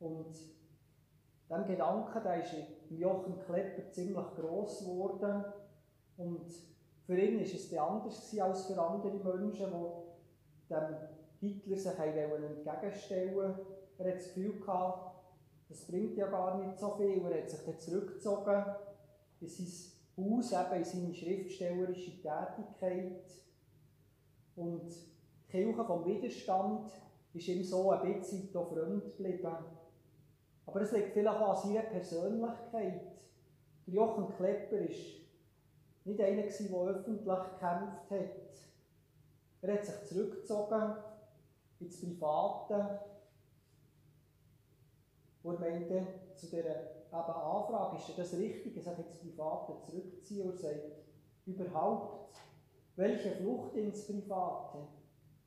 Und 0.00 0.57
dieser 1.48 1.64
Gedanke, 1.64 2.20
der 2.20 2.42
ist 2.42 2.54
im 2.90 2.98
Jochen 2.98 3.38
Klepper 3.40 3.90
ziemlich 3.90 4.26
gross 4.36 4.80
geworden. 4.80 5.44
Und 6.16 6.46
für 7.06 7.18
ihn 7.18 7.38
war 7.38 7.42
es 7.42 7.74
anders 7.74 8.38
als 8.38 8.66
für 8.66 8.82
andere 8.82 9.36
Menschen, 9.36 9.66
die 9.70 10.74
dem 10.74 10.96
Hitler 11.40 11.76
sich 11.76 11.98
entgegenstellen 11.98 13.34
wollten. 13.36 13.56
Er 13.98 14.06
hat 14.06 14.16
das 14.16 14.34
Gefühl 14.34 14.60
gehabt, 14.60 15.16
das 15.68 15.86
bringt 15.86 16.16
ja 16.16 16.26
gar 16.28 16.58
nicht 16.58 16.78
so 16.78 16.96
viel. 16.96 17.22
Er 17.24 17.42
hat 17.42 17.50
sich 17.50 17.60
dann 17.64 17.78
zurückgezogen 17.78 18.64
in 19.40 19.48
sein 19.48 19.66
Haus, 20.16 20.52
eben 20.52 20.78
in 20.78 20.84
seine 20.84 21.14
schriftstellerische 21.14 22.22
Tätigkeit. 22.22 23.24
Und 24.56 24.88
die 24.88 25.50
Kirche 25.50 25.84
vom 25.84 26.04
Widerstand 26.04 26.90
ist 27.32 27.48
ihm 27.48 27.62
so 27.62 27.90
ein 27.90 28.18
bisschen 28.20 28.52
da 28.52 28.64
fremd 28.64 29.16
geblieben. 29.16 29.56
Aber 30.68 30.82
es 30.82 30.92
liegt 30.92 31.14
vielleicht 31.14 31.40
auch 31.40 31.56
an 31.56 31.56
seiner 31.56 31.80
Persönlichkeit. 31.80 33.00
Der 33.86 33.94
Jochen 33.94 34.28
Klepper 34.36 34.76
war 34.76 34.86
nicht 36.04 36.20
einer, 36.20 36.42
der 36.42 36.78
öffentlich 36.88 37.24
gekämpft 37.24 38.10
hat. 38.10 38.58
Er 39.62 39.74
hat 39.74 39.86
sich 39.86 40.04
zurückgezogen 40.04 40.94
ins 41.80 42.00
Private. 42.00 43.00
Und 45.42 45.62
er 45.62 45.70
meinte 45.70 46.06
zu 46.34 46.46
dieser 46.46 46.66
eben 46.66 47.12
Anfrage, 47.12 47.96
ist 47.96 48.18
das 48.18 48.34
richtig, 48.34 48.76
er 48.76 48.82
sich 48.94 49.06
ins 49.06 49.20
Private 49.20 49.72
zurückziehen 49.86 50.50
und 50.50 50.58
sagt, 50.58 50.82
überhaupt, 51.46 52.36
welche 52.96 53.30
Flucht 53.30 53.74
ins 53.74 54.06
Private? 54.06 54.86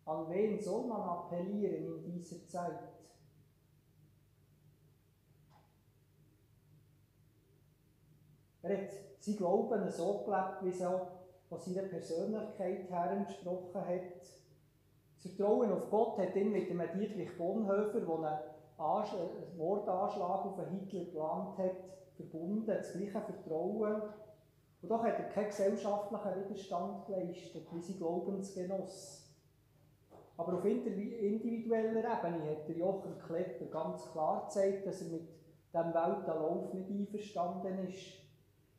An 0.05 0.27
wen 0.29 0.59
soll 0.59 0.87
man 0.87 1.01
appellieren 1.01 2.03
in 2.05 2.11
dieser 2.11 2.47
Zeit? 2.47 2.89
Er 8.63 8.77
hat 8.77 8.89
sein 9.19 9.37
Glauben 9.37 9.89
so 9.89 10.23
gelebt, 10.25 10.63
wie 10.63 10.69
es 10.69 10.83
auch 10.83 11.07
was 11.49 11.65
seiner 11.65 11.87
Persönlichkeit 11.87 12.89
her 12.89 13.11
entsprochen 13.11 13.81
hat. 13.81 14.21
Das 14.21 15.31
Vertrauen 15.33 15.71
auf 15.71 15.89
Gott 15.89 16.17
hat 16.17 16.35
ihn 16.35 16.51
mit 16.51 16.69
dem 16.69 16.81
Dietrich 16.93 17.37
Bonhoeffer, 17.37 17.99
der 17.99 18.41
einen 18.77 19.57
Mordanschlag 19.57 20.45
auf 20.45 20.57
Hitler 20.69 21.05
geplant 21.05 21.57
hat, 21.57 21.75
verbunden, 22.15 22.65
das 22.65 22.93
gleiche 22.93 23.21
Vertrauen. 23.21 24.01
Und 24.81 24.89
doch 24.89 25.03
hat 25.03 25.19
er 25.19 25.29
keinen 25.29 25.47
gesellschaftlichen 25.47 26.45
Widerstand 26.45 27.05
geleistet, 27.05 27.67
wie 27.71 27.81
sein 27.81 27.97
Glaubensgenoss. 27.97 29.29
Aber 30.37 30.53
auf 30.53 30.65
individueller 30.65 31.99
Ebene 31.99 32.49
hat 32.49 32.67
der 32.67 32.77
Jochen 32.77 33.19
Klepper 33.19 33.65
ganz 33.65 34.11
klar 34.11 34.45
gezeigt, 34.45 34.87
dass 34.87 35.01
er 35.01 35.09
mit 35.09 35.29
diesem 35.71 35.93
Weltenlauf 35.93 36.73
nicht 36.73 36.89
einverstanden 36.89 37.87
ist. 37.87 38.20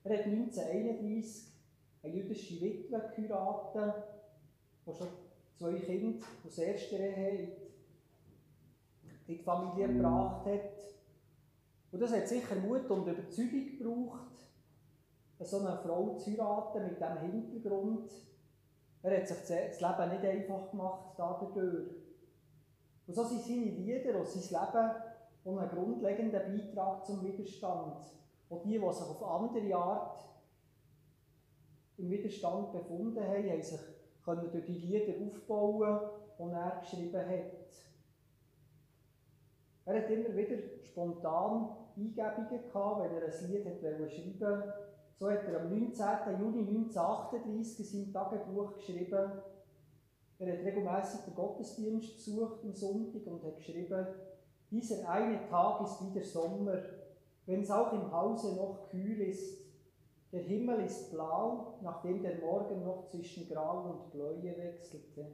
Er 0.04 0.18
hat 0.18 0.26
1931 0.26 1.52
eine 2.02 2.14
jüdische 2.14 2.60
Witwe 2.60 3.12
geheiratet, 3.14 4.04
die 4.84 4.92
schon 4.92 5.08
zwei 5.54 5.74
Kinder 5.74 6.26
aus 6.44 6.58
erster 6.58 6.98
Ehe 6.98 7.56
in 9.02 9.36
die 9.36 9.42
Familie 9.42 9.88
gebracht 9.88 10.46
hat. 10.46 10.82
Und 11.92 12.00
das 12.00 12.12
hat 12.12 12.26
sicher 12.26 12.56
Mut 12.56 12.90
und 12.90 13.06
Überzeugung 13.06 13.78
gebraucht, 13.78 14.32
so 15.38 15.58
eine 15.58 15.78
Frau 15.78 16.16
zu 16.16 16.30
heiraten 16.30 16.84
mit 16.84 17.00
diesem 17.00 17.18
Hintergrund. 17.18 18.10
Er 19.02 19.18
hat 19.18 19.28
sich 19.28 19.38
das 19.38 19.80
Leben 19.80 20.10
nicht 20.10 20.24
einfach 20.24 20.70
gemacht 20.70 21.14
dadurch. 21.16 21.90
Und 23.06 23.14
so 23.14 23.24
sind 23.24 23.42
seine 23.42 23.64
Lieder 23.64 24.18
und 24.18 24.28
sein 24.28 24.42
Leben 24.42 24.90
und 25.44 25.58
einen 25.58 25.70
grundlegenden 25.70 26.56
Beitrag 26.56 27.04
zum 27.04 27.24
Widerstand. 27.24 28.04
Und 28.52 28.64
die, 28.66 28.78
die 28.78 28.92
sich 28.92 29.06
auf 29.06 29.22
andere 29.22 29.76
Art 29.76 30.20
im 31.96 32.10
Widerstand 32.10 32.70
befunden 32.72 33.22
haben, 33.22 33.48
haben 33.48 33.62
sich 33.62 33.80
können 34.22 34.50
durch 34.52 34.66
die 34.66 34.78
Lieder 34.78 35.14
aufbauen, 35.24 36.00
die 36.38 36.52
er 36.52 36.80
geschrieben 36.80 37.18
hat. 37.18 37.72
Er 39.86 40.02
hat 40.02 40.10
immer 40.10 40.36
wieder 40.36 40.56
spontan 40.84 41.76
Eingebungen 41.96 42.62
gehabt, 42.68 43.02
wenn 43.02 43.14
er 43.16 43.24
ein 43.24 43.50
Lied 43.50 43.66
hat 43.66 43.80
schreiben 43.80 44.00
wollte. 44.00 44.74
So 45.14 45.30
hat 45.30 45.44
er 45.44 45.60
am 45.60 45.70
19. 45.70 46.06
Juni 46.38 46.68
1938 46.68 47.78
in 47.78 48.04
seinem 48.04 48.12
Tagebuch 48.12 48.74
geschrieben, 48.74 49.32
er 50.38 50.52
hat 50.52 50.64
regelmäßig 50.64 51.20
den 51.20 51.34
Gottesdienst 51.34 52.16
besucht 52.16 52.64
am 52.64 52.74
Sonntag 52.74 53.26
und 53.26 53.44
hat 53.44 53.56
geschrieben, 53.56 54.06
dieser 54.70 55.08
eine 55.08 55.48
Tag 55.48 55.82
ist 55.84 56.04
wieder 56.04 56.24
Sommer, 56.24 56.82
wenn 57.46 57.62
es 57.62 57.70
auch 57.70 57.92
im 57.92 58.12
Hause 58.12 58.54
noch 58.54 58.88
kühl 58.90 59.20
ist. 59.20 59.62
Der 60.32 60.42
Himmel 60.42 60.84
ist 60.84 61.10
blau, 61.10 61.78
nachdem 61.82 62.22
der 62.22 62.38
Morgen 62.38 62.84
noch 62.84 63.08
zwischen 63.08 63.48
Grau 63.48 63.90
und 63.90 64.12
Bläue 64.12 64.56
wechselte. 64.56 65.26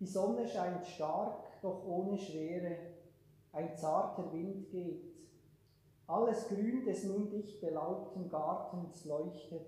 Die 0.00 0.06
Sonne 0.06 0.46
scheint 0.46 0.86
stark, 0.86 1.60
doch 1.62 1.84
ohne 1.86 2.16
Schwere. 2.16 2.76
Ein 3.52 3.76
zarter 3.76 4.32
Wind 4.32 4.70
geht. 4.70 5.16
Alles 6.06 6.46
Grün 6.48 6.84
des 6.84 7.04
nun 7.04 7.30
dicht 7.30 7.60
belaubten 7.60 8.28
Gartens 8.28 9.04
leuchtet. 9.04 9.66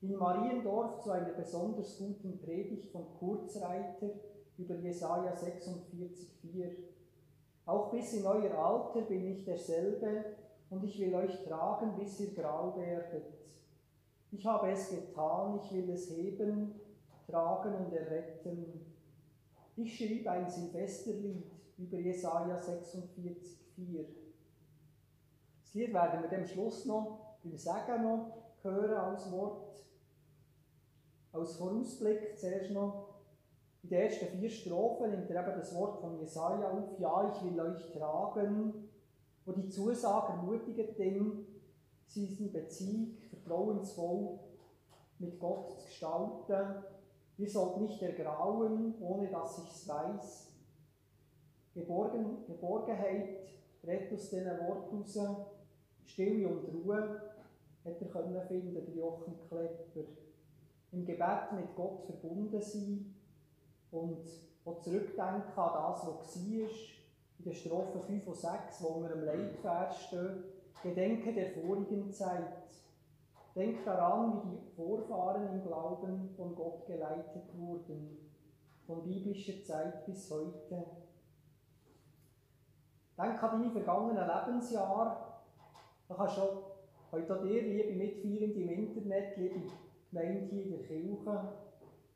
In 0.00 0.16
Mariendorf 0.16 1.00
zu 1.00 1.10
einer 1.10 1.34
besonders 1.34 1.98
guten 1.98 2.40
Predigt 2.40 2.90
von 2.90 3.06
Kurzreiter 3.18 4.10
über 4.56 4.74
Jesaja 4.76 5.34
46,4. 5.34 6.99
Auch 7.66 7.90
bis 7.90 8.14
in 8.14 8.26
euer 8.26 8.54
Alter 8.54 9.02
bin 9.02 9.26
ich 9.26 9.44
derselbe, 9.44 10.24
und 10.70 10.84
ich 10.84 10.98
will 11.00 11.14
euch 11.14 11.44
tragen, 11.44 11.96
bis 11.96 12.20
ihr 12.20 12.32
grau 12.32 12.76
werdet. 12.76 13.34
Ich 14.30 14.46
habe 14.46 14.70
es 14.70 14.88
getan, 14.90 15.60
ich 15.62 15.72
will 15.72 15.90
es 15.90 16.08
heben, 16.10 16.80
tragen 17.26 17.74
und 17.74 17.92
erretten. 17.92 18.86
Ich 19.76 19.96
schrieb 19.96 20.28
ein 20.28 20.48
Silvesterlied 20.48 21.50
über 21.76 21.98
Jesaja 21.98 22.56
46,4. 22.56 24.04
Das 25.62 25.74
Lied 25.74 25.92
werden 25.92 26.22
wir 26.22 26.28
dem 26.28 26.46
Schluss 26.46 26.86
noch 26.86 27.38
beim 27.42 27.56
Sagen 27.56 28.04
noch 28.04 28.36
hören 28.62 28.96
als 28.96 29.30
Wort. 29.32 29.84
Als 31.32 31.56
Vorausblick 31.56 32.38
zuerst 32.38 32.70
noch 32.72 33.09
in 33.82 33.88
den 33.88 34.00
ersten 34.00 34.26
vier 34.38 34.50
Strophen 34.50 35.10
nimmt 35.10 35.30
er 35.30 35.42
eben 35.42 35.58
das 35.58 35.74
Wort 35.74 36.00
von 36.00 36.18
Jesaja 36.18 36.70
auf. 36.70 36.98
Ja, 36.98 37.32
ich 37.34 37.44
will 37.44 37.60
euch 37.60 37.92
tragen 37.92 38.90
wo 39.44 39.52
die 39.52 39.68
Zusage 39.68 40.32
ermutigt 40.32 40.98
ihn, 40.98 41.46
seine 42.06 42.50
Beziehung 42.50 43.16
vertrauensvoll 43.30 44.38
mit 45.18 45.38
Gott 45.38 45.70
zu 45.70 45.86
gestalten. 45.86 46.84
Wir 47.36 47.48
sollten 47.48 47.82
nicht 47.82 48.02
ergrauen, 48.02 48.94
ohne 49.00 49.28
dass 49.28 49.58
ich 49.58 49.70
es 49.70 49.88
weiß. 49.88 50.52
Geborgen, 51.74 52.44
Geborgenheit 52.46 53.38
redet 53.84 54.12
aus 54.12 54.30
diesen 54.30 54.58
Worten 54.60 54.98
raus. 54.98 55.18
Stille 56.04 56.48
und 56.48 56.68
Ruhe 56.74 57.22
hat 57.84 58.02
er 58.02 58.08
können 58.08 58.42
finden, 58.48 58.74
der 58.74 58.94
Jochen 58.94 59.38
Klepper. 59.48 60.10
Im 60.92 61.04
Gebet 61.04 61.52
mit 61.54 61.74
Gott 61.76 62.04
verbunden 62.04 62.60
sein 62.60 63.14
und 63.92 64.24
auch 64.64 64.80
zurückdenken 64.80 65.52
an 65.56 65.72
das, 65.74 66.06
was 66.06 66.36
war 66.36 66.68
in 67.38 67.44
den 67.44 67.54
Strophen 67.54 68.02
5 68.02 68.26
und 68.26 68.36
6, 68.36 68.82
wo 68.82 69.02
wir 69.02 69.12
im 69.12 69.24
Leitvers 69.24 70.04
stehen, 70.04 70.44
Gedenke 70.82 71.32
der 71.32 71.50
vorigen 71.50 72.10
Zeit. 72.12 72.52
Denk 73.54 73.84
daran, 73.84 74.42
wie 74.44 74.56
die 74.56 74.70
Vorfahren 74.76 75.48
im 75.52 75.62
Glauben 75.62 76.30
von 76.36 76.54
Gott 76.54 76.86
geleitet 76.86 77.44
wurden, 77.56 78.30
von 78.86 79.02
biblischer 79.02 79.62
Zeit 79.64 80.06
bis 80.06 80.30
heute. 80.30 80.84
Denk 83.18 83.42
an 83.42 83.60
deine 83.60 83.70
vergangenen 83.70 84.28
Lebensjahre. 84.28 85.16
Da 86.08 86.14
kannst 86.14 86.38
du 86.38 86.42
heute 87.12 87.36
auch 87.36 87.42
dir, 87.42 87.62
liebe 87.62 87.92
Mitfeierende 87.92 88.60
im 88.60 88.70
Internet, 88.70 89.36
liebe 89.36 89.60
Gemeinde 90.10 90.46
hier 90.46 90.64
in 90.64 90.70
der 90.70 90.82
Kirche, 90.86 91.52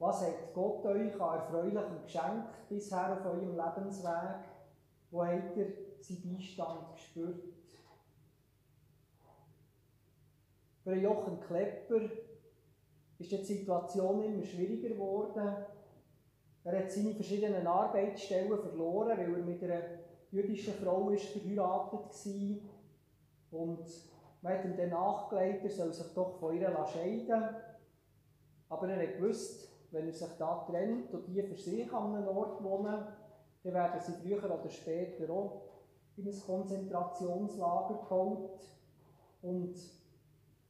was 0.05 0.21
hat 0.21 0.53
Gott 0.53 0.85
euch 0.85 1.19
an 1.21 1.39
erfreulichem 1.39 2.03
Geschenk 2.05 2.45
bisher 2.69 3.13
auf 3.13 3.25
eurem 3.25 3.57
Lebensweg 3.57 4.45
wo 5.15 5.25
habt 5.25 5.57
ihr 5.57 5.73
seinen 6.01 6.37
Beistand 6.37 6.93
gespürt? 6.93 7.55
Für 10.83 10.97
Jochen 10.97 11.39
Klepper 11.39 12.01
ist 13.21 13.31
die 13.31 13.45
Situation 13.45 14.25
immer 14.25 14.43
schwieriger 14.43 14.89
geworden. 14.89 15.65
Er 16.65 16.79
hat 16.79 16.91
seine 16.91 17.15
verschiedenen 17.15 17.65
Arbeitsstellen 17.65 18.59
verloren, 18.59 19.17
weil 19.17 19.35
er 19.37 19.45
mit 19.45 19.63
einer 19.63 19.83
jüdischen 20.33 20.75
Frau 20.75 21.11
ist 21.11 21.27
verheiratet 21.27 22.27
war. 23.53 23.61
Und 23.61 23.87
man 24.43 24.53
hat 24.53 24.65
ihm 24.65 24.77
dann 24.77 24.91
nachgelegt, 24.91 25.63
er 25.63 25.71
soll 25.71 25.93
sich 25.93 26.13
doch 26.13 26.41
von 26.41 26.57
ihr 26.57 26.77
scheiden 26.93 27.55
Aber 28.69 28.89
er 28.89 29.01
hat 29.01 29.17
gewusst, 29.17 29.74
wenn 29.95 30.09
er 30.09 30.13
sich 30.13 30.33
da 30.39 30.65
trennt 30.69 31.13
und 31.15 31.27
die 31.29 31.43
für 31.43 31.57
sich 31.57 31.93
an 31.93 32.17
einem 32.17 32.29
Ort 32.29 32.63
wohnen, 32.63 33.07
dann 33.63 33.75
werden 33.75 34.01
sie 34.01 34.13
früher 34.13 34.45
oder 34.45 34.69
später 34.69 35.33
auch 35.33 35.63
in 36.17 36.29
ein 36.29 36.43
Konzentrationslager 36.45 37.95
geholt. 37.95 38.61
Und 39.43 39.75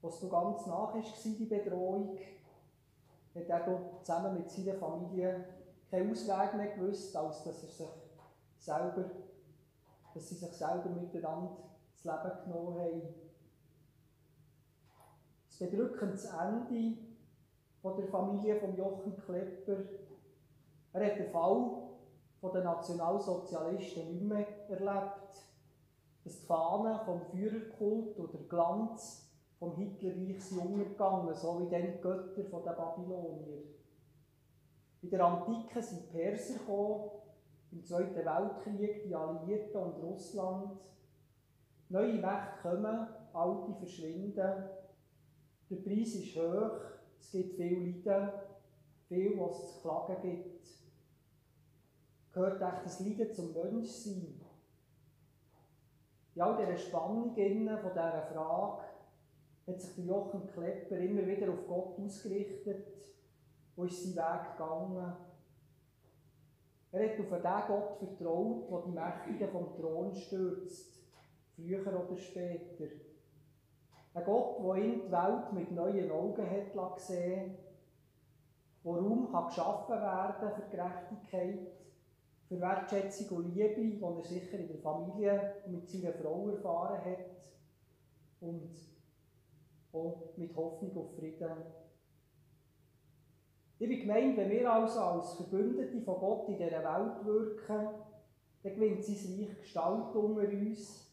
was 0.02 0.20
du 0.20 0.28
ganz 0.28 0.66
nach 0.66 0.94
ist, 0.94 1.24
die 1.24 1.46
Bedrohung, 1.46 2.18
hat 3.34 3.48
er 3.48 3.80
zusammen 4.02 4.34
mit 4.34 4.50
seiner 4.50 4.74
Familie 4.74 5.44
keinen 5.90 6.12
Ausweg 6.12 6.54
mehr 6.54 6.76
gewusst, 6.76 7.16
als 7.16 7.42
dass 7.42 7.62
er 7.64 7.68
sich 7.68 7.88
selber, 8.58 9.10
dass 10.12 10.28
sie 10.28 10.36
sich 10.36 10.52
selber 10.52 10.90
miteinander 10.90 11.56
das 11.92 12.04
Leben 12.04 12.44
genommen 12.44 12.78
haben. 12.78 13.02
Das 15.48 15.58
bedrückende 15.58 16.18
Ende 16.40 16.98
von 17.84 17.98
der 17.98 18.06
Familie 18.06 18.56
von 18.56 18.74
Jochen 18.74 19.14
Klepper. 19.14 19.76
Er 20.94 21.06
hat 21.06 21.18
den 21.18 21.30
Fall 21.30 21.82
von 22.40 22.52
den 22.54 22.64
Nationalsozialisten 22.64 24.10
nicht 24.10 24.22
mehr 24.22 24.70
erlebt. 24.70 25.44
Dass 26.24 26.40
die 26.40 26.46
Fahnen 26.46 26.98
vom 27.04 27.20
Führerkult 27.26 28.18
oder 28.18 28.38
Glanz 28.48 29.30
vom 29.58 29.76
Hitlerreich 29.76 30.42
sind 30.42 30.60
untergegangen, 30.60 31.34
so 31.34 31.60
wie 31.60 31.70
dann 31.70 31.92
die 31.92 32.00
Götter 32.00 32.44
von 32.44 32.64
den 32.64 32.74
Babylonier. 32.74 33.64
In 35.02 35.10
der 35.10 35.26
Antike 35.26 35.82
sind 35.82 36.04
die 36.04 36.16
Perser 36.16 36.60
gekommen, 36.60 37.10
im 37.70 37.84
Zweiten 37.84 38.16
Weltkrieg 38.16 39.04
die 39.04 39.14
Alliierten 39.14 39.76
und 39.76 40.02
Russland. 40.02 40.78
Neue 41.90 42.14
Mächte 42.14 42.62
kommen, 42.62 43.08
alte 43.34 43.74
verschwinden. 43.74 44.70
Der 45.68 45.76
Preis 45.76 46.14
ist 46.14 46.34
hoch, 46.34 46.94
es 47.24 47.32
gibt 47.32 47.56
viel 47.56 48.02
Leiden, 48.04 48.30
viel, 49.08 49.38
was 49.38 49.62
es 49.62 49.74
zu 49.74 49.80
klagen 49.80 50.16
gibt 50.22 50.54
gehört 52.34 52.60
echt 52.60 52.84
das 52.84 53.00
Leiden 53.00 53.32
zum 53.32 53.52
Menschsein. 53.52 54.40
In 56.34 56.42
all 56.42 56.56
dieser 56.56 56.76
Spannung 56.76 57.32
von 57.32 57.36
dieser 57.36 58.22
Frage, 58.32 58.84
hat 59.66 59.80
sich 59.80 60.04
Jochen 60.04 60.46
Klepper 60.48 60.98
immer 60.98 61.26
wieder 61.26 61.50
auf 61.50 61.66
Gott 61.66 61.98
ausgerichtet, 61.98 62.86
wo 63.76 63.84
ist 63.84 64.02
sein 64.02 64.16
Weg 64.16 64.52
gegangen. 64.52 65.16
Er 66.92 67.10
hat 67.10 67.20
auf 67.20 67.28
den 67.28 67.42
Gott 67.42 67.98
vertraut, 67.98 68.70
der 68.70 68.82
die 68.82 68.90
Mächtigen 68.90 69.50
vom 69.50 69.74
Thron 69.74 70.14
stürzt, 70.14 71.02
früher 71.54 71.86
oder 71.86 72.18
später. 72.18 72.84
Ein 74.14 74.24
Gott, 74.24 74.58
der 74.64 74.76
ihn 74.76 75.02
die 75.06 75.10
Welt 75.10 75.52
mit 75.52 75.72
neuen 75.72 76.10
Augen 76.12 76.48
hat 76.48 76.96
gesehen, 76.96 77.56
wo 78.84 78.94
Raum 78.94 79.46
geschaffen 79.48 80.00
werden 80.00 80.52
für 80.54 80.76
Gerechtigkeit, 80.76 81.72
für 82.46 82.60
Wertschätzung 82.60 83.38
und 83.38 83.54
Liebe, 83.54 83.74
die 83.74 84.00
er 84.00 84.22
sicher 84.22 84.58
in 84.58 84.68
der 84.68 84.78
Familie 84.78 85.54
mit 85.66 85.88
seiner 85.88 86.12
Frau 86.12 86.48
erfahren 86.48 87.04
hat 87.04 87.26
und 88.40 88.70
auch 89.92 90.36
mit 90.36 90.54
Hoffnung 90.54 90.96
auf 90.96 91.16
Frieden. 91.16 91.50
Bin 93.78 94.00
gemeint, 94.00 94.36
wenn 94.36 94.50
wir 94.50 94.72
also 94.72 95.00
als 95.00 95.34
Verbündete 95.34 96.00
von 96.02 96.20
Gott 96.20 96.48
in 96.48 96.58
dieser 96.58 96.84
Welt 96.84 97.24
wirken, 97.24 97.88
dann 98.62 98.74
gewinnt 98.74 99.04
sein 99.04 99.40
Reich 99.40 99.60
Gestalt 99.60 100.14
unter 100.14 100.48
uns, 100.48 101.03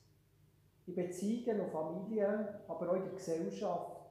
in 0.88 0.96
Beziehungen 0.96 1.62
und 1.62 1.72
Familien, 1.72 2.48
aber 2.68 2.90
auch 2.90 2.96
in 2.96 3.04
der 3.04 3.14
Gesellschaft. 3.14 4.02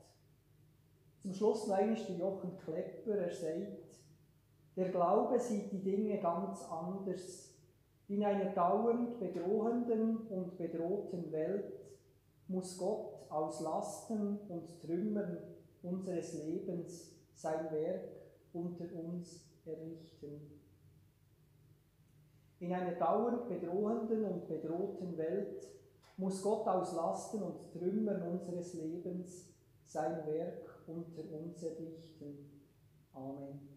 Zum 1.22 1.34
Schluss 1.34 1.66
noch 1.66 1.76
einmal 1.76 1.96
der 1.96 2.16
Jochen 2.16 2.56
Klepper, 2.58 3.16
er 3.16 3.30
sagt, 3.30 3.90
der 4.76 4.88
Glaube 4.88 5.38
sieht 5.38 5.72
die 5.72 5.82
Dinge 5.82 6.18
ganz 6.20 6.64
anders. 6.64 7.54
In 8.08 8.24
einer 8.24 8.50
dauernd 8.54 9.20
bedrohenden 9.20 10.16
und 10.28 10.56
bedrohten 10.56 11.30
Welt 11.30 11.74
muss 12.48 12.78
Gott 12.78 13.30
aus 13.30 13.60
Lasten 13.60 14.38
und 14.48 14.80
Trümmern 14.80 15.38
unseres 15.82 16.44
Lebens 16.44 17.12
sein 17.34 17.70
Werk 17.70 18.08
unter 18.52 18.86
uns 18.94 19.48
errichten. 19.64 20.60
In 22.58 22.72
einer 22.72 22.92
dauernd 22.92 23.48
bedrohenden 23.48 24.24
und 24.24 24.48
bedrohten 24.48 25.16
Welt 25.16 25.68
muss 26.20 26.42
Gott 26.42 26.66
aus 26.68 26.92
Lasten 26.92 27.42
und 27.42 27.72
Trümmern 27.72 28.22
unseres 28.22 28.74
Lebens 28.74 29.48
sein 29.86 30.26
Werk 30.26 30.84
unter 30.86 31.22
uns 31.32 31.62
errichten. 31.62 32.60
Amen. 33.14 33.68